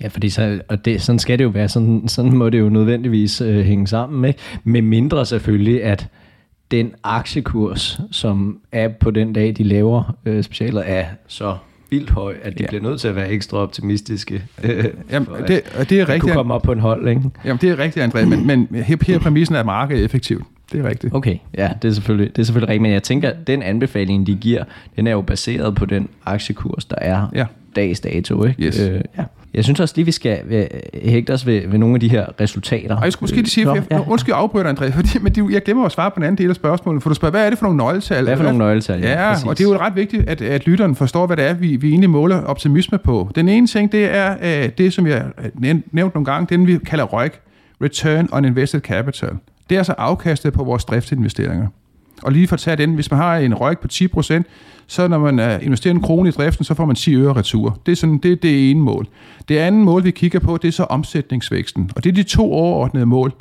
[0.00, 1.68] Ja, fordi så, og det, sådan skal det jo være.
[1.68, 4.32] Sådan, sådan må det jo nødvendigvis øh, hænge sammen med.
[4.64, 6.08] Med mindre selvfølgelig, at
[6.70, 11.56] den aktiekurs, som er på den dag, de laver øh, specialer, er så
[11.90, 12.68] vildt høj, at de ja.
[12.68, 14.42] bliver nødt til at være ekstra optimistiske.
[14.62, 16.20] Øh, Jamen, det, det er rigtigt.
[16.20, 17.22] kunne komme op på en hold, ikke?
[17.44, 20.44] Jamen, det er rigtigt, André, men, men her, her præmissen er, markedet er effektivt.
[20.72, 21.14] Det er rigtigt.
[21.14, 24.26] Okay, ja, det er selvfølgelig, det er selvfølgelig rigtigt, men jeg tænker, at den anbefaling,
[24.26, 24.64] de giver,
[24.96, 27.46] den er jo baseret på den aktiekurs, der er ja.
[27.76, 28.62] dags dato, ikke?
[28.62, 28.80] Yes.
[28.80, 29.24] Øh, ja.
[29.54, 30.66] Jeg synes også lige, vi skal øh,
[31.04, 32.96] hægte os ved, ved nogle af de her resultater.
[32.96, 34.00] Og jeg skulle måske lige sige, Nå, jeg, ja.
[34.08, 36.56] undskyld afbryder, André, fordi, men det, jeg glemmer at svare på den anden del af
[36.56, 38.22] spørgsmålet, for du spørger, hvad er det for nogle nøgletal?
[38.22, 39.00] Hvad er for nogle nøgletal?
[39.00, 41.54] Ja, ja og det er jo ret vigtigt, at, at lytteren forstår, hvad det er,
[41.54, 43.30] vi, vi egentlig måler optimisme på.
[43.34, 45.24] Den ene ting, det er uh, det, som jeg
[45.92, 47.32] nævnte nogle gange, den vi kalder ROIC,
[47.82, 49.30] Return on Invested Capital.
[49.70, 51.66] Det er altså afkastet på vores driftsinvesteringer.
[52.22, 54.42] Og lige for at tage den, hvis man har en røg på 10%,
[54.86, 57.78] så når man øh, investerer en krone i driften, så får man 10 øre retur.
[57.86, 59.06] Det er, sådan, det, er det ene mål.
[59.48, 61.90] Det andet mål, vi kigger på, det er så omsætningsvæksten.
[61.96, 63.32] Og det er de to overordnede mål.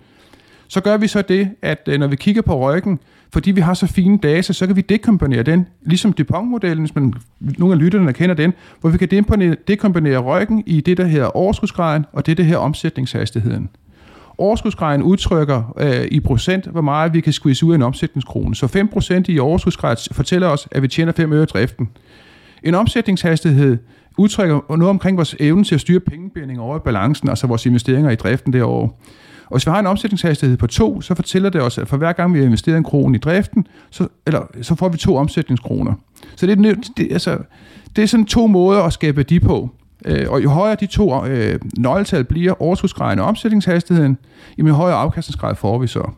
[0.68, 2.98] Så gør vi så det, at øh, når vi kigger på ROIC'en,
[3.34, 7.14] fordi vi har så fine data, så kan vi dekomponere den, ligesom Dupont-modellen, hvis man,
[7.40, 12.06] nogle af lytterne kender den, hvor vi kan dekomponere ROIC'en i det, der hedder overskudsgraden,
[12.14, 13.70] og det, der hedder omsætningshastigheden.
[14.40, 18.56] Overskudsgraden udtrykker øh, i procent, hvor meget vi kan squeeze ud af en omsætningskrone.
[18.56, 18.66] Så
[19.28, 21.90] 5% i overskudsgrad fortæller os, at vi tjener 5 øre driften.
[22.64, 23.78] En omsætningshastighed
[24.18, 28.12] udtrykker noget omkring vores evne til at styre pengebinding over i balancen, altså vores investeringer
[28.12, 28.90] i driften derovre.
[29.46, 32.14] Og hvis vi har en omsætningshastighed på 2, så fortæller det os, at for hver
[32.14, 35.94] gang vi har investeret en krone i driften, så, eller, så får vi to omsætningskroner.
[36.36, 37.38] Så det er, det, altså,
[37.96, 39.70] det er sådan to måder at skabe værdi på.
[40.06, 44.18] Øh, og jo højere de to øh, nøgletal bliver, overskudsgraden og omsætningshastigheden,
[44.58, 46.10] jo højere afkastningsgrad får vi så.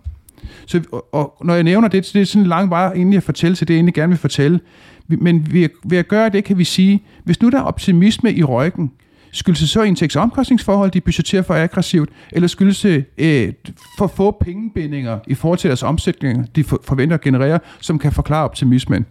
[0.66, 3.18] så og, og når jeg nævner det, så det er sådan en lang vej egentlig
[3.18, 4.60] at fortælle til det, jeg egentlig gerne vil fortælle.
[5.08, 8.44] Men ved, ved at gøre det, kan vi sige, hvis nu der er optimisme i
[8.44, 8.92] røggen,
[9.32, 13.54] skyldes det så indtægtsomkostningsforhold, de budgeterer for aggressivt, eller skyldes det øh,
[13.98, 18.44] for få pengebindinger i forhold til deres omsætninger, de forventer at generere, som kan forklare
[18.44, 19.06] optimismen.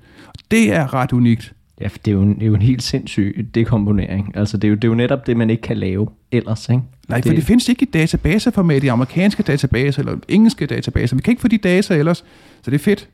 [0.50, 1.52] Det er ret unikt.
[1.80, 4.32] Ja, for det er jo en, det er jo en helt sindssyg dekomponering.
[4.34, 6.82] Altså, det er, jo, det er jo netop det, man ikke kan lave ellers, ikke?
[7.08, 11.16] Nej, for det, det findes ikke i databaseformat i amerikanske databaser eller engelske databaser.
[11.16, 12.24] Vi kan ikke få de data ellers,
[12.62, 13.08] så det er fedt.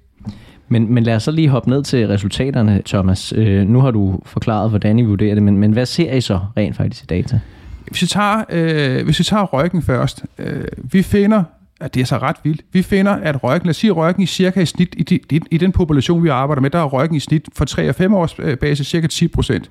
[0.69, 3.33] Men, men lad os så lige hoppe ned til resultaterne, Thomas.
[3.37, 6.41] Øh, nu har du forklaret, hvordan I vurderer det, men, men hvad ser I så
[6.57, 7.41] rent faktisk i data?
[7.89, 10.25] Hvis vi tager, øh, hvis vi tager røggen først.
[10.39, 11.43] Øh, vi finder
[11.81, 12.65] at det er så ret vildt.
[12.73, 15.59] Vi finder, at røggen, lad os sige, røggen i cirka i snit, i, de, i,
[15.59, 18.35] den population, vi arbejder med, der er røggen i snit for 3 og 5 års
[18.61, 19.71] basis cirka 10 procent.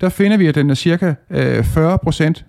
[0.00, 2.44] Der finder vi, at den er cirka øh, 40 procent,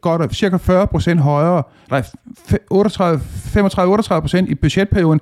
[0.00, 2.02] godt cirka 40 procent højere, nej,
[2.50, 5.20] 35-38 procent i budgetperioden,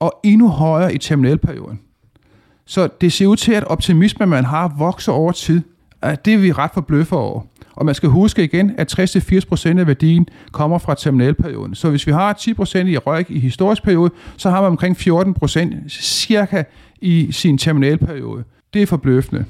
[0.00, 1.80] og endnu højere i terminalperioden.
[2.66, 5.62] Så det ser ud til, at optimismen, man har, vokser over tid.
[6.24, 7.40] Det er vi ret forbløffer over.
[7.76, 11.74] Og man skal huske igen, at 60-80% af værdien kommer fra terminalperioden.
[11.74, 15.88] Så hvis vi har 10% i røg i historisk periode, så har man omkring 14%
[15.88, 16.62] cirka
[17.00, 18.44] i sin terminalperiode.
[18.74, 19.44] Det er forbløffende.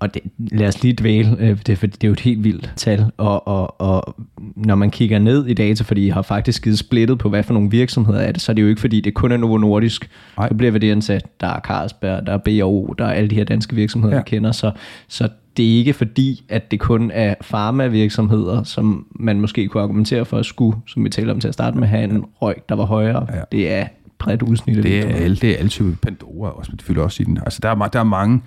[0.00, 2.72] Og det, lad os lige dvæle, øh, det, for det er jo et helt vildt
[2.76, 4.16] tal, og, og, og
[4.56, 7.54] når man kigger ned i data, fordi I har faktisk givet splittet på, hvad for
[7.54, 10.10] nogle virksomheder er det, så er det jo ikke fordi, det kun er Novo Nordisk,
[10.38, 10.48] Nej.
[10.48, 13.44] så bliver det ansat, der er Carlsberg, der er BAO, der er alle de her
[13.44, 14.20] danske virksomheder, ja.
[14.20, 14.72] vi kender, så,
[15.08, 20.24] så det er ikke fordi, at det kun er farmavirksomheder, som man måske kunne argumentere
[20.24, 22.74] for at skulle, som vi talte om til at starte med, have en røg, der
[22.74, 23.26] var højere.
[23.34, 23.40] Ja.
[23.52, 23.86] Det er
[24.18, 24.82] bredt udsnit.
[24.82, 27.38] Det er, alle, det er altid Pandora også, det fylder også i den.
[27.38, 28.42] Altså, der er, der er mange...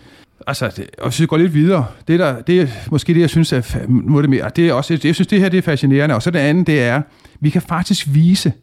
[0.47, 3.29] Altså, det, og hvis vi går lidt videre, det, der, det er måske det, jeg
[3.29, 6.15] synes er, må det mere, det er også, jeg synes, det her det er fascinerende.
[6.15, 7.01] Og så det andet, det er,
[7.39, 8.53] vi kan faktisk vise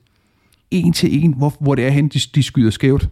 [0.71, 3.09] en til en, hvor, hvor det er hen, de, de skyder skævt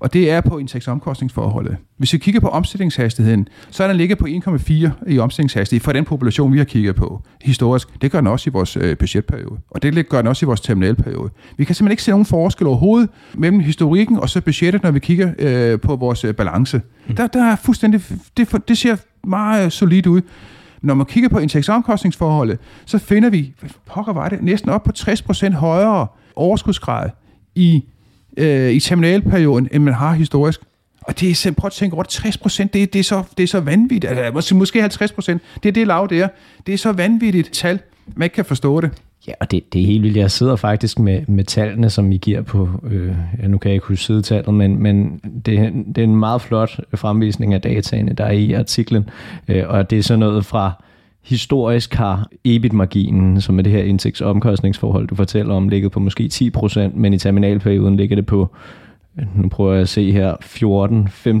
[0.00, 1.76] og det er på indtægtsomkostningsforholdet.
[1.96, 6.04] Hvis vi kigger på omsætningshastigheden, så er den ligget på 1,4 i omsætningshastighed for den
[6.04, 8.02] population, vi har kigget på historisk.
[8.02, 10.60] Det gør den også i vores øh, budgetperiode, og det gør den også i vores
[10.60, 11.30] terminalperiode.
[11.56, 14.98] Vi kan simpelthen ikke se nogen forskel overhovedet mellem historikken og så budgettet, når vi
[14.98, 16.80] kigger øh, på vores øh, balance.
[17.08, 17.16] Mm.
[17.16, 18.00] Der, der er fuldstændig,
[18.36, 20.20] det, det ser meget solidt ud.
[20.82, 23.54] Når man kigger på indtægtsomkostningsforholdet, så finder vi,
[23.86, 26.06] pokker var det, næsten op på 60% højere
[26.36, 27.10] overskudsgrad
[27.54, 27.84] i
[28.38, 30.60] øh, i terminalperioden, end man har historisk.
[31.00, 33.46] Og det er, prøv at tænke over 60 procent, det, det, er så, det er
[33.46, 34.12] så vanvittigt.
[34.12, 36.28] Altså, måske 50 procent, det er det lav der.
[36.66, 37.78] Det er så vanvittigt tal,
[38.16, 38.90] man ikke kan forstå det.
[39.28, 40.16] Ja, og det, det er helt vildt.
[40.16, 43.74] Jeg sidder faktisk med, med tallene, som I giver på, øh, ja, nu kan jeg
[43.74, 48.24] ikke huske sidetallet, men, men det, det er en meget flot fremvisning af dataene, der
[48.24, 49.10] er i artiklen.
[49.48, 50.84] Øh, og det er sådan noget fra
[51.28, 56.80] historisk har EBIT-marginen, som er det her indtægtsomkostningsforhold, du fortæller om, ligget på måske 10%,
[56.94, 58.56] men i terminalperioden ligger det på
[59.34, 60.34] nu prøver jeg at se her,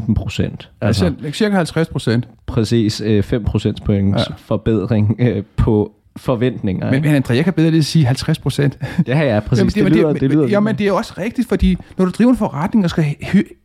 [0.08, 0.70] 14-15 procent.
[0.80, 2.28] Altså, cirka 50 procent.
[2.46, 4.34] Præcis, 5 procents points ja.
[4.36, 6.90] forbedring øh, på forventninger.
[6.90, 8.78] Men, men André, jeg kan bedre lige sige 50 procent.
[9.06, 9.76] Det har jeg, præcis.
[9.76, 12.10] Jamen, det, det, lyder, det, det lyder jamen, det er også rigtigt, fordi når du
[12.10, 13.04] driver en forretning og skal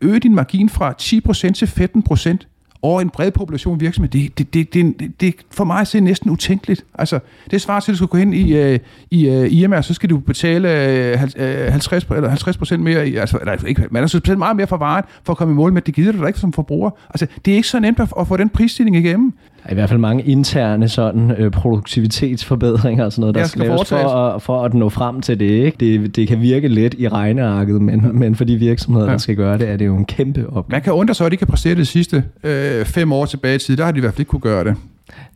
[0.02, 2.48] øge din margin fra 10 procent til 15 procent,
[2.84, 6.32] over en bred population virksomhed, det, det, det, det, det for mig at se næsten
[6.32, 6.86] utænkeligt.
[6.94, 7.20] Altså,
[7.52, 8.80] det svarer til, at du skal gå hen i, uh,
[9.12, 13.08] i øh, uh, IMR, så skal du betale øh, uh, 50, eller 50 procent mere,
[13.08, 15.56] i, altså, eller, ikke, man skal betale meget mere for varen, for at komme i
[15.56, 16.90] mål med, det gider du da ikke som forbruger.
[17.10, 19.34] Altså, det er ikke så nemt at, at få den prisstigning igennem.
[19.72, 23.90] I hvert fald mange interne sådan, øh, produktivitetsforbedringer og sådan noget, der skal, skal laves
[23.90, 25.50] for at, for at nå frem til det.
[25.50, 25.78] Ikke?
[25.80, 29.12] Det, det kan virke let i regnearket, men, men for de virksomheder, ja.
[29.12, 30.66] der skal gøre det, er det jo en kæmpe opgave.
[30.70, 33.60] Man kan undre sig, at de kan præstere det sidste øh, fem år tilbage i
[33.60, 33.78] tid.
[33.78, 34.76] Der har de i hvert fald ikke kunne gøre det.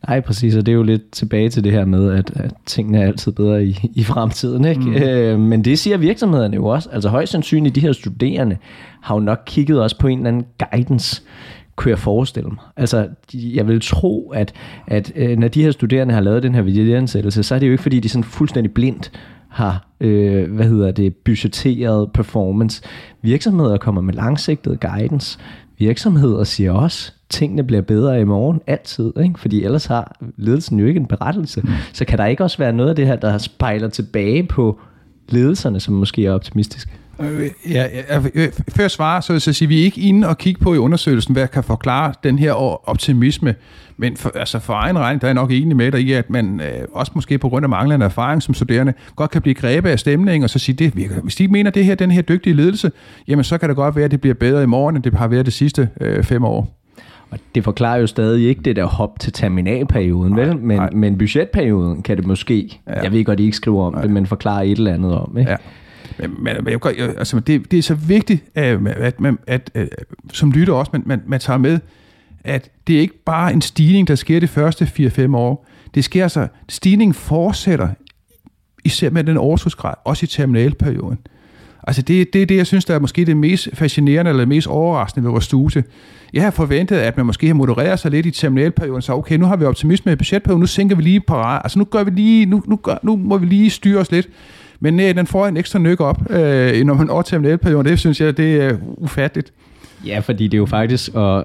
[0.08, 2.98] Nej, præcis, og det er jo lidt tilbage til det her med, at, at tingene
[2.98, 4.64] er altid bedre i, i fremtiden.
[4.64, 4.80] Ikke?
[4.80, 4.94] Mm.
[4.94, 6.88] Øh, men det siger virksomhederne jo også.
[6.92, 8.56] Altså højst sandsynligt, de her studerende
[9.02, 11.22] har jo nok kigget også på en eller anden guidance
[11.78, 12.58] kunne jeg forestille mig.
[12.76, 14.52] Altså, jeg vil tro, at,
[14.86, 17.72] at øh, når de her studerende har lavet den her videoansættelse, så er det jo
[17.72, 19.12] ikke, fordi de sådan fuldstændig blindt
[19.48, 22.82] har, øh, hvad hedder det, budgetteret performance.
[23.22, 25.38] Virksomheder kommer med langsigtet guidance.
[25.78, 29.40] Virksomheder siger også, tingene bliver bedre i morgen, altid, ikke?
[29.40, 31.60] fordi ellers har ledelsen jo ikke en berettelse.
[31.60, 31.68] Mm.
[31.92, 34.80] Så kan der ikke også være noget af det her, der spejler tilbage på
[35.28, 36.90] ledelserne, som måske er optimistiske?
[37.20, 38.18] Øh, ja, ja,
[38.68, 40.78] før jeg svarer, så vil jeg sige, vi er ikke inde og kigge på i
[40.78, 42.52] undersøgelsen, hvad kan forklare den her
[42.88, 43.54] optimisme.
[43.96, 46.30] Men for, altså for egen regning, der er jeg nok enig med dig i, at
[46.30, 49.90] man øh, også måske på grund af manglende erfaring som studerende, godt kan blive grebet
[49.90, 51.20] af stemningen, og så sige, det virker.
[51.20, 52.90] Hvis de mener det her, den her dygtige ledelse,
[53.28, 55.28] jamen så kan det godt være, at det bliver bedre i morgen, end det har
[55.28, 56.74] været de sidste øh, fem år.
[57.30, 60.56] Og det forklarer jo stadig ikke det der hop til terminalperioden, nej, vel?
[60.56, 60.90] Men, nej.
[60.90, 63.02] men budgetperioden kan det måske, ja.
[63.02, 64.02] jeg ved godt, I ikke skriver om nej.
[64.02, 65.38] det, men forklare et eller andet om.
[65.38, 65.50] Ikke?
[65.50, 65.56] Ja.
[66.18, 69.70] Men, men jeg, jeg, altså, det, det er så vigtigt, øh, at, at, at, at,
[69.74, 69.88] at
[70.32, 71.78] som lytter også, man, man, man tager med,
[72.44, 75.66] at det er ikke bare en stigning, der sker de første 4-5 år.
[75.94, 77.88] Det sker altså, stigningen fortsætter,
[78.84, 81.18] især med den overskudsgrad, også i terminalperioden.
[81.88, 84.48] Altså det, det er det, jeg synes, der er måske det mest fascinerende eller det
[84.48, 85.84] mest overraskende ved vores studie.
[86.32, 89.46] Jeg har forventet, at man måske har modereret sig lidt i terminalperioden, så okay, nu
[89.46, 92.46] har vi optimisme i budgetperioden, nu sænker vi lige parat, altså nu gør vi lige,
[92.46, 94.28] nu, nu, gør, nu må vi lige styre os lidt.
[94.80, 97.86] Men nej, den får en ekstra nyk op, øh, når man overtager terminalperioden.
[97.86, 99.52] Det synes jeg, det er ufatteligt.
[100.06, 101.44] Ja, fordi det er jo faktisk, og,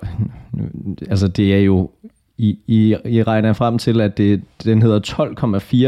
[1.10, 1.90] altså det er jo
[2.38, 5.00] i, I, I regner frem til, at det, den hedder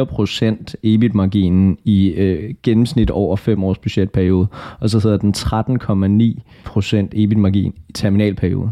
[0.01, 4.47] 12,4 procent EBIT-marginen i øh, gennemsnit over 5 års budgetperiode,
[4.79, 5.33] og så hedder den
[6.37, 8.69] 13,9 procent EBIT-margin i terminalperioden.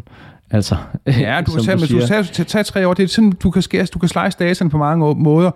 [0.52, 0.76] Altså,
[1.08, 2.94] ja, du kan, tage, du, siger, du tage, tage tre år.
[2.94, 5.52] Det er sådan, du kan, skære, du kan slice dataen på mange måder,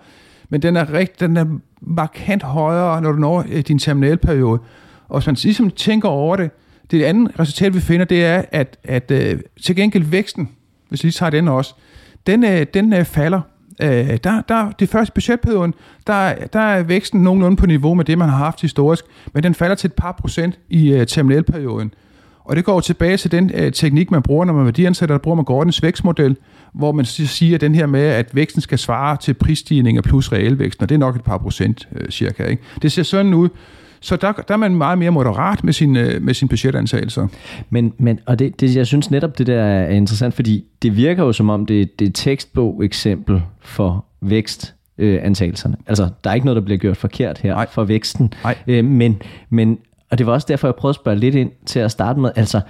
[0.50, 1.46] men den er, rigt, den er
[1.82, 4.60] markant højere, når du når øh, din terminalperiode.
[5.10, 6.52] Og hvis man ligesom tænker over det,
[6.92, 10.50] det andet resultat, vi finder, det er, at, at uh, til gengæld væksten,
[10.90, 11.74] hvis vi lige tager den også,
[12.28, 13.42] den, uh, den uh, falder.
[13.84, 15.74] Uh, der, der, det første budgetperioden,
[16.08, 19.54] der, der er væksten nogenlunde på niveau med det, man har haft historisk, men den
[19.54, 21.94] falder til et par procent i uh, terminalperioden.
[22.44, 25.36] Og det går tilbage til den uh, teknik, man bruger, når man værdiansætter, der bruger
[25.36, 26.38] man Gordons vækstmodel,
[26.78, 30.90] hvor man siger den her med, at væksten skal svare til prisstigninger plus realvæksten, og
[30.90, 32.44] det er nok et par procent øh, cirka.
[32.44, 32.64] Ikke?
[32.82, 33.50] Det ser sådan ud.
[34.00, 37.28] Så der, der er man meget mere moderat med sin, øh, med sin budgetantagelser.
[37.70, 41.24] Men, men og det, det, jeg synes netop, det der er interessant, fordi det virker
[41.24, 45.76] jo som om, det, det er et tekstbog eksempel for vækst øh, antagelserne.
[45.88, 47.68] Altså, der er ikke noget, der bliver gjort forkert her Nej.
[47.72, 48.34] for væksten.
[48.44, 48.56] Nej.
[48.68, 49.78] Øh, men, men,
[50.12, 52.32] og det var også derfor, jeg prøvede at spørge lidt ind til at starte med.
[52.36, 52.62] Altså,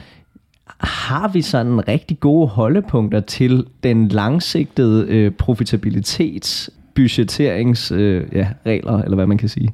[0.80, 9.02] har vi sådan rigtig gode holdepunkter til den langsigtede øh, profitabilitets budgetteringsregler, øh, ja, regler,
[9.02, 9.74] eller hvad man kan sige?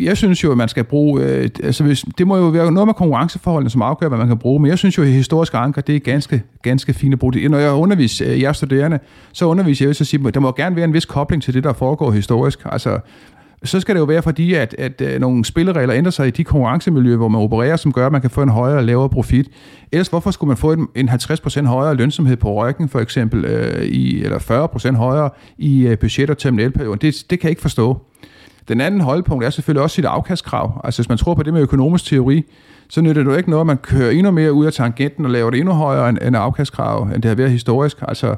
[0.00, 2.86] Jeg synes jo, at man skal bruge, øh, altså hvis, det må jo være noget
[2.86, 5.82] med konkurrenceforholdene, som afgør, hvad man kan bruge, men jeg synes jo, at historiske anker,
[5.82, 7.48] det er ganske, ganske fine at bruge.
[7.48, 8.98] Når jeg underviser øh, studerende,
[9.32, 11.42] så underviser jeg jo så at sige, at der må gerne være en vis kobling
[11.42, 12.58] til det, der foregår historisk.
[12.64, 12.98] Altså,
[13.64, 16.44] så skal det jo være fordi, at, at, øh, nogle spilleregler ændrer sig i de
[16.44, 19.48] konkurrencemiljøer, hvor man opererer, som gør, at man kan få en højere og lavere profit.
[19.92, 23.84] Ellers hvorfor skulle man få en, en 50% højere lønsomhed på ryggen, for eksempel, øh,
[23.84, 24.38] i, eller
[24.92, 26.98] 40% højere i øh, budget- og terminalperioden?
[27.00, 28.00] Det, det kan jeg ikke forstå.
[28.68, 30.80] Den anden holdpunkt er selvfølgelig også sit afkastkrav.
[30.84, 32.44] Altså hvis man tror på det med økonomisk teori,
[32.88, 35.30] så nytter det jo ikke noget, at man kører endnu mere ud af tangenten og
[35.30, 37.96] laver det endnu højere end, end afkastkrav, end det har været historisk.
[38.08, 38.34] Altså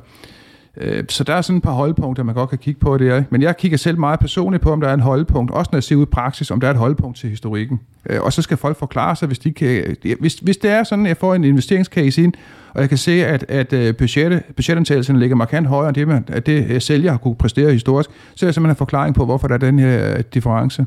[1.09, 3.25] så der er sådan et par holdepunkter, man godt kan kigge på det.
[3.31, 5.85] Men jeg kigger selv meget personligt på, om der er en holdepunkt, også når jeg
[5.85, 7.81] ser ud i praksis, om der er et holdepunkt til historikken.
[8.11, 11.07] Øh, og så skal folk forklare sig, hvis, de kan, hvis, hvis det er sådan,
[11.07, 12.33] at jeg får en investeringscase ind,
[12.75, 16.25] og jeg kan se, at, at øh, budget, budgetantagelserne ligger markant højere end det, man,
[16.29, 19.49] at det sælger har kunne præstere historisk, så er jeg simpelthen en forklaring på, hvorfor
[19.49, 20.87] der er den her difference.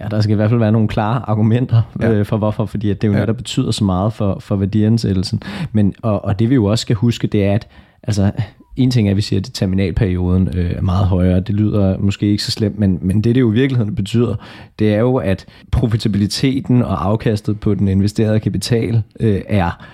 [0.00, 2.12] Ja, der skal i hvert fald være nogle klare argumenter ja.
[2.12, 3.20] øh, for hvorfor, fordi at det jo ja.
[3.20, 5.42] netop betyder så meget for, for værdiansættelsen.
[5.72, 7.68] Men, og, og det vi jo også skal huske, det er, at
[8.02, 8.32] altså,
[8.76, 11.40] en ting er, at vi siger, at terminalperioden øh, er meget højere.
[11.40, 14.34] Det lyder måske ikke så slemt, men, men det, det jo i virkeligheden betyder,
[14.78, 19.84] det er jo, at profitabiliteten og afkastet på den investerede kapital øh, er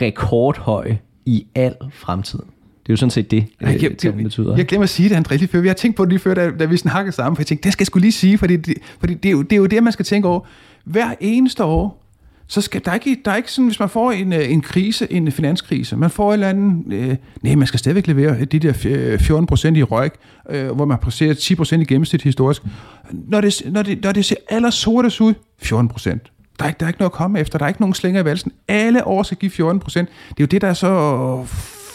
[0.00, 0.94] rekordhøj
[1.26, 2.38] i al fremtid.
[2.38, 4.56] Det er jo sådan set det, jeg, jeg, det betyder.
[4.56, 5.60] Jeg glemmer at sige det, André, lige før.
[5.60, 7.64] Vi har tænkt på det lige før, da, da vi snakkede sammen, for jeg tænkte,
[7.64, 9.66] det skal jeg skulle lige sige, fordi, det, fordi det, er jo, det er jo
[9.66, 10.40] det, man skal tænke over.
[10.84, 12.01] Hver eneste år,
[12.52, 15.12] så skal der ikke, der er ikke sådan, hvis man får en, øh, en krise,
[15.12, 18.72] en finanskrise, man får en eller anden, øh, nej, man skal stadigvæk levere de der
[18.72, 20.10] 14 øh, procent i røg,
[20.50, 22.62] øh, hvor man præsterer 10 procent i gennemsnit historisk.
[23.10, 26.32] Når det, når det, når det ser aller sortest ud, 14 procent.
[26.58, 28.20] Der er, ikke, der er ikke noget at komme efter, der er ikke nogen slinger
[28.20, 28.52] i valsen.
[28.68, 30.08] Alle år skal give 14 procent.
[30.28, 31.44] Det er jo det, der er så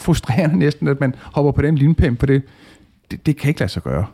[0.02, 2.42] frustrerende næsten, at man hopper på den linpæm, på det,
[3.12, 4.06] det, det kan ikke lade sig gøre.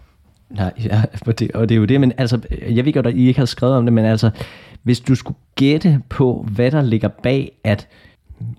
[0.49, 2.39] Nej, ja, og det, og det er jo det, men altså,
[2.69, 4.29] jeg ved godt, at I ikke har skrevet om det, men altså,
[4.83, 7.87] hvis du skulle gætte på, hvad der ligger bag, at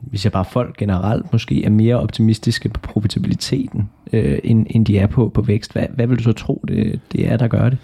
[0.00, 4.98] hvis jeg bare folk generelt måske er mere optimistiske på profitabiliteten, øh, end, end de
[4.98, 7.68] er på, på vækst, hvad, hvad vil du så tro, det, det er, der gør
[7.68, 7.78] det?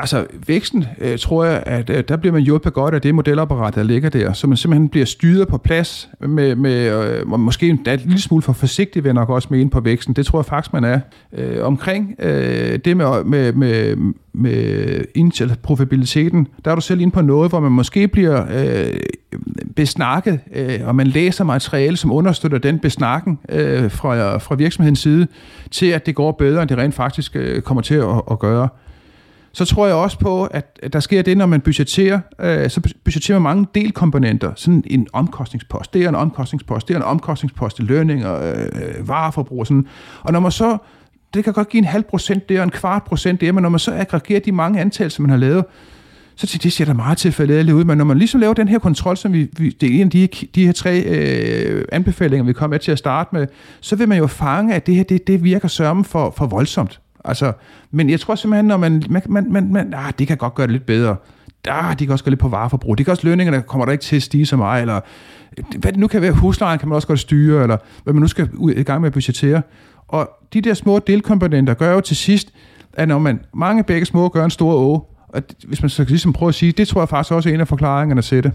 [0.00, 3.74] Altså, væksten, øh, tror jeg, at øh, der bliver man hjulpet godt af det modelapparat,
[3.74, 7.86] der ligger der, så man simpelthen bliver styret på plads, med, med øh, måske en,
[7.88, 10.14] en lille smule for forsigtig, vil jeg nok også mene på væksten.
[10.14, 11.00] Det tror jeg faktisk, man er.
[11.32, 13.96] Øh, omkring øh, det med, med, med,
[14.32, 19.00] med intel profitabiliteten, der er du selv inde på noget, hvor man måske bliver øh,
[19.76, 25.26] besnakket, øh, og man læser materiale, som understøtter den besnakken øh, fra, fra virksomhedens side,
[25.70, 28.68] til at det går bedre, end det rent faktisk øh, kommer til at, at gøre
[29.52, 33.38] så tror jeg også på, at der sker det, når man budgeterer, øh, så budgeterer
[33.38, 34.52] man mange delkomponenter.
[34.56, 38.64] Sådan en omkostningspost, det er en omkostningspost, det er en omkostningspost til lønning og øh,
[38.64, 39.86] øh, vareforbrug og sådan.
[40.22, 40.78] Og når man så,
[41.34, 43.68] det kan godt give en halv procent det og en kvart procent det, men når
[43.68, 45.64] man så aggregerer de mange antagelser, man har lavet,
[46.36, 48.78] så til det ser der meget tilfældet ud, men når man ligesom laver den her
[48.78, 52.52] kontrol, som vi, vi det er en af de, de her tre øh, anbefalinger, vi
[52.52, 53.46] kommer med til at starte med,
[53.80, 57.00] så vil man jo fange, at det her, det, det virker sørme for, for voldsomt.
[57.24, 57.52] Altså,
[57.90, 60.66] men jeg tror simpelthen, når man, man, man, man, man ah, det kan godt gøre
[60.66, 61.16] det lidt bedre.
[61.68, 62.98] Ah, de kan også gå lidt på vareforbrug.
[62.98, 65.00] Det kan også lønningerne, kommer der ikke til at stige så meget, eller
[65.78, 68.28] hvad det nu kan være, huslejen kan man også godt styre, eller hvad man nu
[68.28, 69.62] skal ud i gang med at budgettere.
[70.08, 72.52] Og de der små delkomponenter gør jo til sidst,
[72.92, 76.32] at når man mange begge små gør en stor å, og hvis man så ligesom
[76.32, 78.52] prøver at sige, det tror jeg faktisk også er en af forklaringerne til det.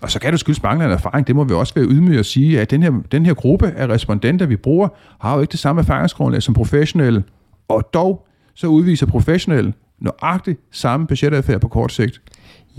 [0.00, 1.26] Og så kan du skyldes manglende erfaring.
[1.26, 3.86] Det må vi også være ydmyge at sige, at den her, den her gruppe af
[3.86, 4.88] respondenter, vi bruger,
[5.20, 7.24] har jo ikke det samme erfaringsgrundlag som professionelle
[7.70, 12.20] og dog så udviser professionelle nøjagtigt samme budgetadfærd på kort sigt.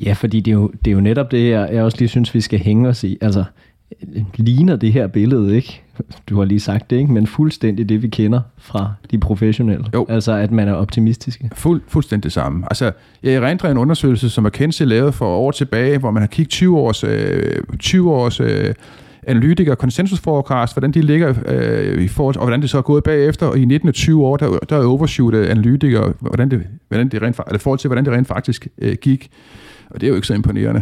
[0.05, 2.33] Ja, fordi det er jo, det er jo netop det, jeg, jeg også lige synes,
[2.33, 3.17] vi skal hænge os i.
[3.21, 3.43] Altså,
[4.35, 5.81] ligner det her billede, ikke?
[6.29, 7.11] Du har lige sagt det, ikke?
[7.11, 9.85] Men fuldstændig det, vi kender fra de professionelle.
[9.93, 10.05] Jo.
[10.09, 11.41] Altså, at man er optimistisk.
[11.53, 12.65] Fuld, fuldstændig det samme.
[12.69, 12.91] Altså,
[13.23, 16.77] jeg erindrer en undersøgelse, som McKinsey lavede for år tilbage, hvor man har kigget 20
[16.77, 18.73] års, øh, 20 års øh,
[19.27, 23.45] analytikere konsensusforecast, hvordan de ligger øh, i forhold, og hvordan det så er gået bagefter,
[23.45, 27.39] og i 1920 år, der, der er overshootet øh, analytikere, hvordan det, hvordan det rent,
[27.47, 29.29] eller forhold til, hvordan det rent faktisk øh, gik.
[29.89, 30.81] Og det er jo ikke så imponerende.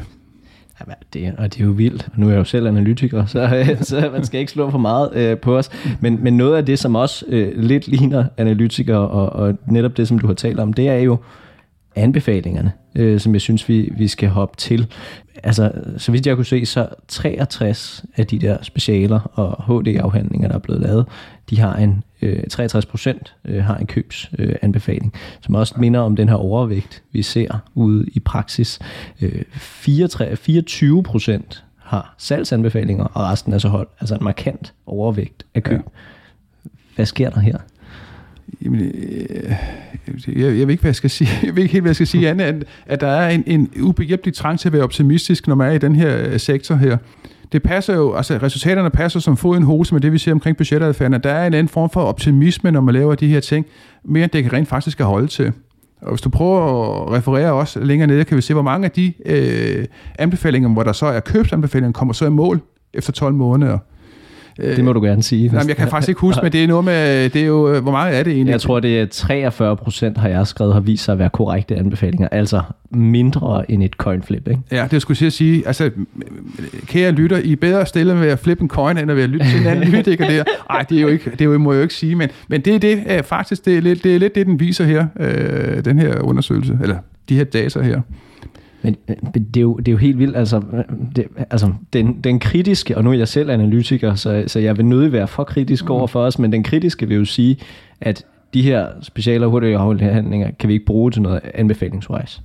[0.80, 2.08] Jamen, det, og det er jo vildt.
[2.18, 5.16] Nu er jeg jo selv analytiker, så, øh, så man skal ikke slå for meget
[5.16, 5.70] øh, på os.
[6.00, 10.08] Men, men noget af det, som også øh, lidt ligner analytikere, og, og netop det,
[10.08, 11.18] som du har talt om, det er jo
[11.96, 14.88] anbefalingerne, øh, som jeg synes, vi, vi skal hoppe til
[15.44, 20.56] altså, så vidt jeg kunne se, så 63 af de der specialer og HD-afhandlinger, der
[20.56, 21.06] er blevet lavet,
[21.50, 26.16] de har en, øh, 63 procent øh, har en købsanbefaling, øh, som også minder om
[26.16, 28.80] den her overvægt, vi ser ude i praksis.
[29.22, 35.46] Øh, 34, 24 procent har salgsanbefalinger, og resten er så hold, altså en markant overvægt
[35.56, 35.82] af køb.
[35.86, 36.70] Ja.
[36.96, 37.58] Hvad sker der her?
[38.66, 39.52] Jamen, øh,
[40.28, 41.30] jeg, jeg ved ikke, hvad jeg skal sige.
[41.46, 43.70] Jeg ved ikke helt, hvad jeg skal sige andet, end at der er en, en
[43.82, 46.98] ubehjælpelig trang til at være optimistisk, når man er i den her øh, sektor her.
[47.52, 50.58] Det passer jo, altså resultaterne passer som fod en hose med det, vi ser omkring
[50.58, 51.24] budgetadfærden.
[51.24, 53.66] Der er en anden form for optimisme, når man laver de her ting,
[54.04, 55.54] mere end det kan rent faktisk holde til.
[56.02, 58.92] Og hvis du prøver at referere også længere nede, kan vi se, hvor mange af
[58.92, 59.86] de øh,
[60.20, 62.62] anbefalinger, hvor der så er købsanbefalinger, kommer så i mål
[62.94, 63.78] efter 12 måneder.
[64.62, 65.50] Det må du gerne sige.
[65.54, 67.82] Jamen, jeg kan faktisk ikke huske, men det er noget med, det er jo, øh,
[67.82, 68.52] hvor meget er det egentlig?
[68.52, 71.76] Jeg tror, det er 43 procent, har jeg skrevet, har vist sig at være korrekte
[71.76, 72.28] anbefalinger.
[72.32, 74.62] Altså mindre end et coinflip, ikke?
[74.72, 75.68] Ja, det skulle jeg sige.
[75.68, 75.92] Altså,
[76.88, 79.50] kære lytter, I er bedre stille med at flippe en coin, end at være lytte
[79.50, 80.44] til en anden lytiker der.
[80.70, 82.62] Ej, det er jo ikke, det er jo, må jeg jo ikke sige, men, men
[82.62, 85.08] det er det, øh, faktisk, det er, lidt, det er lidt det, den viser her,
[85.20, 86.98] øh, den her undersøgelse, eller
[87.30, 88.02] de her data her.
[88.82, 88.96] Men
[89.34, 90.62] det er jo, det er jo helt vildt, altså,
[91.16, 94.86] det, altså den, den kritiske, og nu er jeg selv analytiker, så, så jeg vil
[94.86, 95.92] nødig være for kritisk mm.
[95.92, 97.58] over for os, men den kritiske vil jo sige,
[98.02, 102.42] at de her speciale og hurtige afhandlinger kan vi ikke bruge til noget anbefalingswise.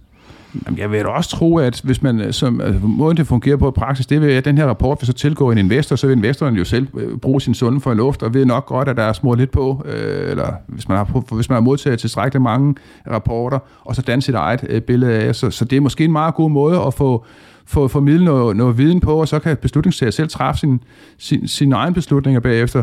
[0.66, 3.56] Jamen, jeg vil da også tro, at hvis man, øh, som, altså, måden det fungerer
[3.56, 6.06] på i praksis, det vil, at den her rapport vil så tilgå en investor, så
[6.06, 8.88] vil investoren jo selv øh, bruge sin sunde for en luft, og ved nok godt,
[8.88, 11.98] at der er små lidt på, øh, eller hvis man, har, hvis man har modtaget
[11.98, 12.74] tilstrækkeligt mange
[13.10, 15.34] rapporter, og så danne sit eget øh, billede af.
[15.34, 17.24] Så, så det er måske en meget god måde at få,
[17.66, 20.80] få formidlet noget, noget viden på, og så kan beslutningstager selv træffe sin,
[21.18, 22.82] sin, sin egen beslutninger bagefter.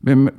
[0.00, 0.30] Men,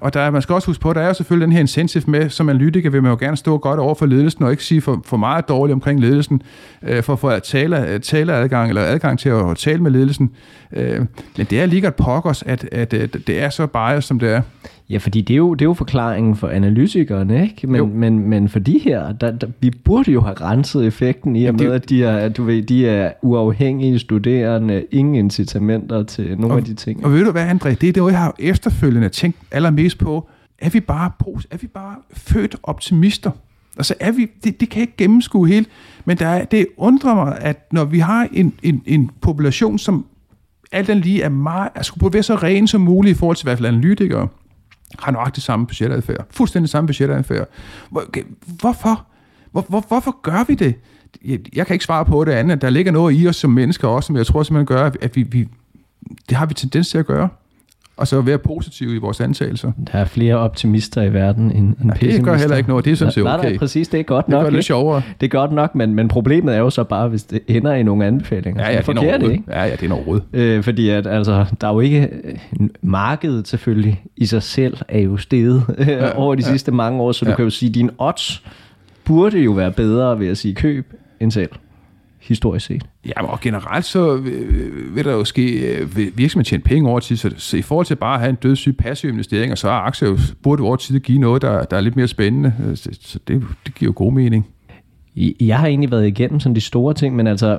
[0.00, 2.04] og der, man skal også huske på, at der er jo selvfølgelig den her incentive
[2.06, 4.80] med, som analytiker vil man jo gerne stå godt over for ledelsen, og ikke sige
[4.80, 6.42] for, for meget dårligt omkring ledelsen,
[6.82, 10.30] øh, for at få tale, øh, tale adgang, eller adgang til at tale med ledelsen.
[10.72, 11.00] Øh,
[11.36, 14.30] men det er lige godt pokkers, at, at, at det er så bare, som det
[14.30, 14.42] er.
[14.90, 17.66] Ja, fordi det er jo, det er jo forklaringen for analytikerne, ikke?
[17.66, 21.46] Men, men, men for de her, der, der, vi burde jo have renset effekten i
[21.46, 26.54] og med, at de er, du ved, de er uafhængige studerende, ingen incitamenter til nogle
[26.54, 27.04] og, af de ting.
[27.04, 30.28] Og ved du hvad, André, det er det, jeg har efterfølgende tænkt allermest på.
[30.58, 31.10] Er vi bare,
[31.50, 33.30] er vi bare født optimister?
[33.76, 35.68] Altså er vi, det, det kan ikke gennemskue helt,
[36.04, 40.06] men der er, det undrer mig, at når vi har en, en, en population, som
[40.72, 43.46] alt den lige er meget, skulle være så ren som muligt i forhold til i
[43.46, 44.28] hvert fald analytikere,
[44.98, 46.26] har nøjagtigt samme budgetadfærd.
[46.30, 47.48] Fuldstændig samme budgetadfærd.
[47.90, 48.04] Hvor,
[48.60, 49.06] hvorfor?
[49.52, 50.74] Hvor, hvor, hvorfor gør vi det?
[51.24, 53.88] Jeg, jeg kan ikke svare på det andet, der ligger noget i os som mennesker
[53.88, 55.48] også, som jeg tror simpelthen gør, at vi, vi
[56.28, 57.28] det har vi tendens til at gøre.
[58.02, 59.72] Og så være positive i vores antagelser.
[59.92, 62.90] Der er flere optimister i verden end, end ja, Det gør heller ikke noget, det
[62.90, 63.48] er sådan set okay.
[63.48, 64.40] Nej, præcis, det er godt det nok.
[64.40, 65.02] Det er lidt sjovere.
[65.20, 67.82] Det er godt nok, men, men problemet er jo så bare, hvis det ender i
[67.82, 68.62] nogle anbefalinger.
[68.62, 69.44] Ja, ja, det er forkert, ikke?
[69.48, 72.08] Ja, ja, det er noget øh, Fordi at, altså, der er jo ikke...
[72.80, 76.50] Markedet selvfølgelig i sig selv er jo steget ja, over de ja.
[76.50, 77.30] sidste mange år, så ja.
[77.30, 78.42] du kan jo sige, at dine odds
[79.04, 81.50] burde jo være bedre ved at sige køb end selv
[82.22, 82.86] historisk set.
[83.06, 84.46] Ja, og generelt så vil,
[84.94, 87.86] vil der jo ske, øh, vil virksomheden tjene penge over tid, så, så i forhold
[87.86, 91.00] til bare at have en dødssyg passiv investering, så er aktier jo, burde over tid
[91.00, 93.92] give noget, der, der er lidt mere spændende, øh, så, så det, det giver jo
[93.96, 94.46] god mening.
[95.40, 97.58] Jeg har egentlig været igennem sådan de store ting, men altså,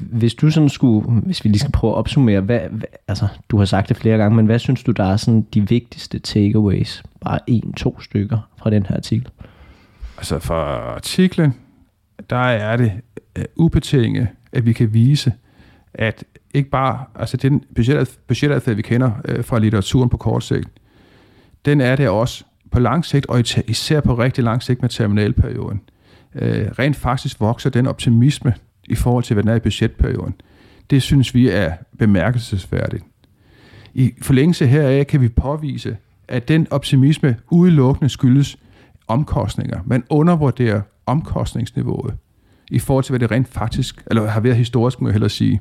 [0.00, 3.58] hvis du sådan skulle, hvis vi lige skal prøve at opsummere, hvad, hvad, altså, du
[3.58, 7.02] har sagt det flere gange, men hvad synes du, der er sådan de vigtigste takeaways?
[7.20, 9.28] Bare en, to stykker fra den her artikel.
[10.18, 10.54] Altså for
[10.94, 11.54] artiklen,
[12.30, 12.92] der er det
[13.38, 15.32] Øh, uh, ubetinget, at vi kan vise,
[15.94, 16.24] at
[16.54, 17.64] ikke bare, altså den
[18.26, 20.68] budgetadfærd, vi kender øh, fra litteraturen på kort sigt,
[21.64, 25.80] den er det også på lang sigt, og især på rigtig lang sigt med terminalperioden.
[26.34, 28.54] Øh, rent faktisk vokser den optimisme
[28.84, 30.34] i forhold til, hvad den er i budgetperioden.
[30.90, 33.04] Det synes vi er bemærkelsesværdigt.
[33.94, 35.96] I forlængelse heraf kan vi påvise,
[36.28, 38.56] at den optimisme udelukkende skyldes
[39.08, 39.80] omkostninger.
[39.86, 42.14] Man undervurderer omkostningsniveauet
[42.70, 45.60] i forhold til, hvad det rent faktisk, eller har været historisk, må jeg hellere sige.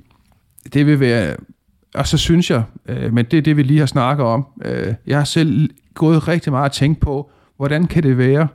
[0.74, 1.36] Det vil være,
[1.96, 4.94] og så synes jeg, øh, men det er det, vi lige har snakket om, øh,
[5.08, 8.48] jeg har selv gået rigtig meget og tænkt på, hvordan kan det være,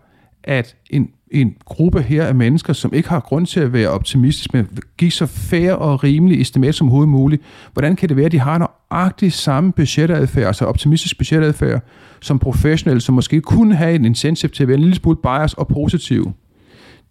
[0.45, 4.55] at en, en gruppe her af mennesker, som ikke har grund til at være optimistisk,
[4.55, 7.43] men give så fair og rimelige estimat som overhovedet muligt,
[7.73, 8.59] hvordan kan det være, at de har
[8.91, 11.83] nøjagtigt samme budgetadfærd, altså optimistisk budgetadfærd,
[12.21, 15.55] som professionelle, som måske kunne have en incentive til at være en lille smule bias
[15.55, 16.33] og positiv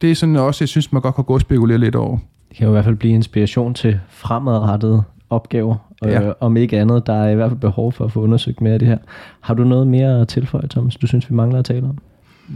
[0.02, 2.18] det er sådan også, jeg synes, man godt kan gå og spekulere lidt over.
[2.49, 5.76] Det kan jo i hvert fald blive inspiration til fremadrettede opgaver.
[6.06, 6.28] Ja.
[6.28, 8.74] Øh, om ikke andet, der er i hvert fald behov for at få undersøgt mere
[8.74, 8.97] af det her.
[9.41, 11.97] Har du noget mere at tilføje, Thomas, du synes, vi mangler at tale om?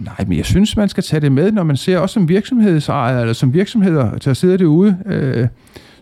[0.03, 3.19] Nej, men jeg synes, man skal tage det med, når man ser også som virksomhedsejer,
[3.19, 4.97] eller som virksomheder, der sidder derude.
[5.05, 5.47] Øh,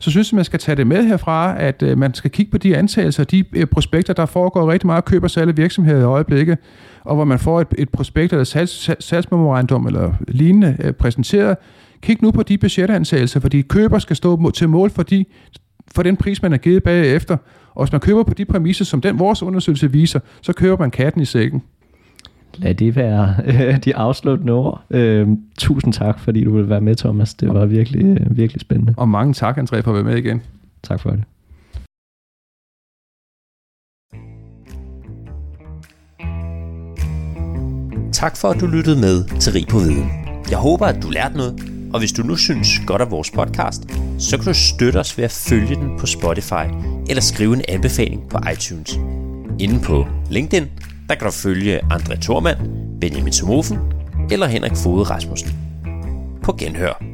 [0.04, 2.58] så synes jeg, man skal tage det med herfra, at øh, man skal kigge på
[2.58, 6.04] de antagelser, de øh, prospekter, der foregår rigtig meget køber og salg af virksomheder i
[6.04, 6.58] øjeblikket,
[7.04, 11.58] og hvor man får et, et prospekt eller salgs, salgsmemorandum eller lignende øh, præsenteret.
[12.01, 15.26] Kig nu på de budgetantagelser, fordi køber skal stå til mål for, de,
[15.95, 17.38] for den pris, man er givet bagefter.
[17.76, 20.91] Og hvis man køber på de præmisser, som den vores undersøgelse viser, så køber man
[20.91, 21.62] katten i sækken.
[22.58, 24.84] Lad det være øh, de afsluttende ord.
[24.89, 25.28] Øh,
[25.58, 27.34] tusind tak, fordi du ville være med, Thomas.
[27.34, 28.93] Det var virkelig, øh, virkelig spændende.
[28.97, 30.41] Og mange tak, André, for at være med igen.
[30.84, 31.24] Tak for det.
[38.14, 40.10] Tak for, at du lyttede med til Rig på Viden.
[40.49, 41.54] Jeg håber, at du lærte noget,
[41.93, 43.82] og hvis du nu synes godt af vores podcast,
[44.20, 46.66] så kan du støtte os ved at følge den på Spotify
[47.10, 48.99] eller skrive en anbefaling på iTunes.
[49.60, 50.68] Inde på LinkedIn,
[51.10, 52.58] der kan du følge André Thormand,
[53.01, 53.80] Benjamin Somofen
[54.32, 55.51] eller Henrik Fode Rasmussen.
[56.43, 57.12] På genhør.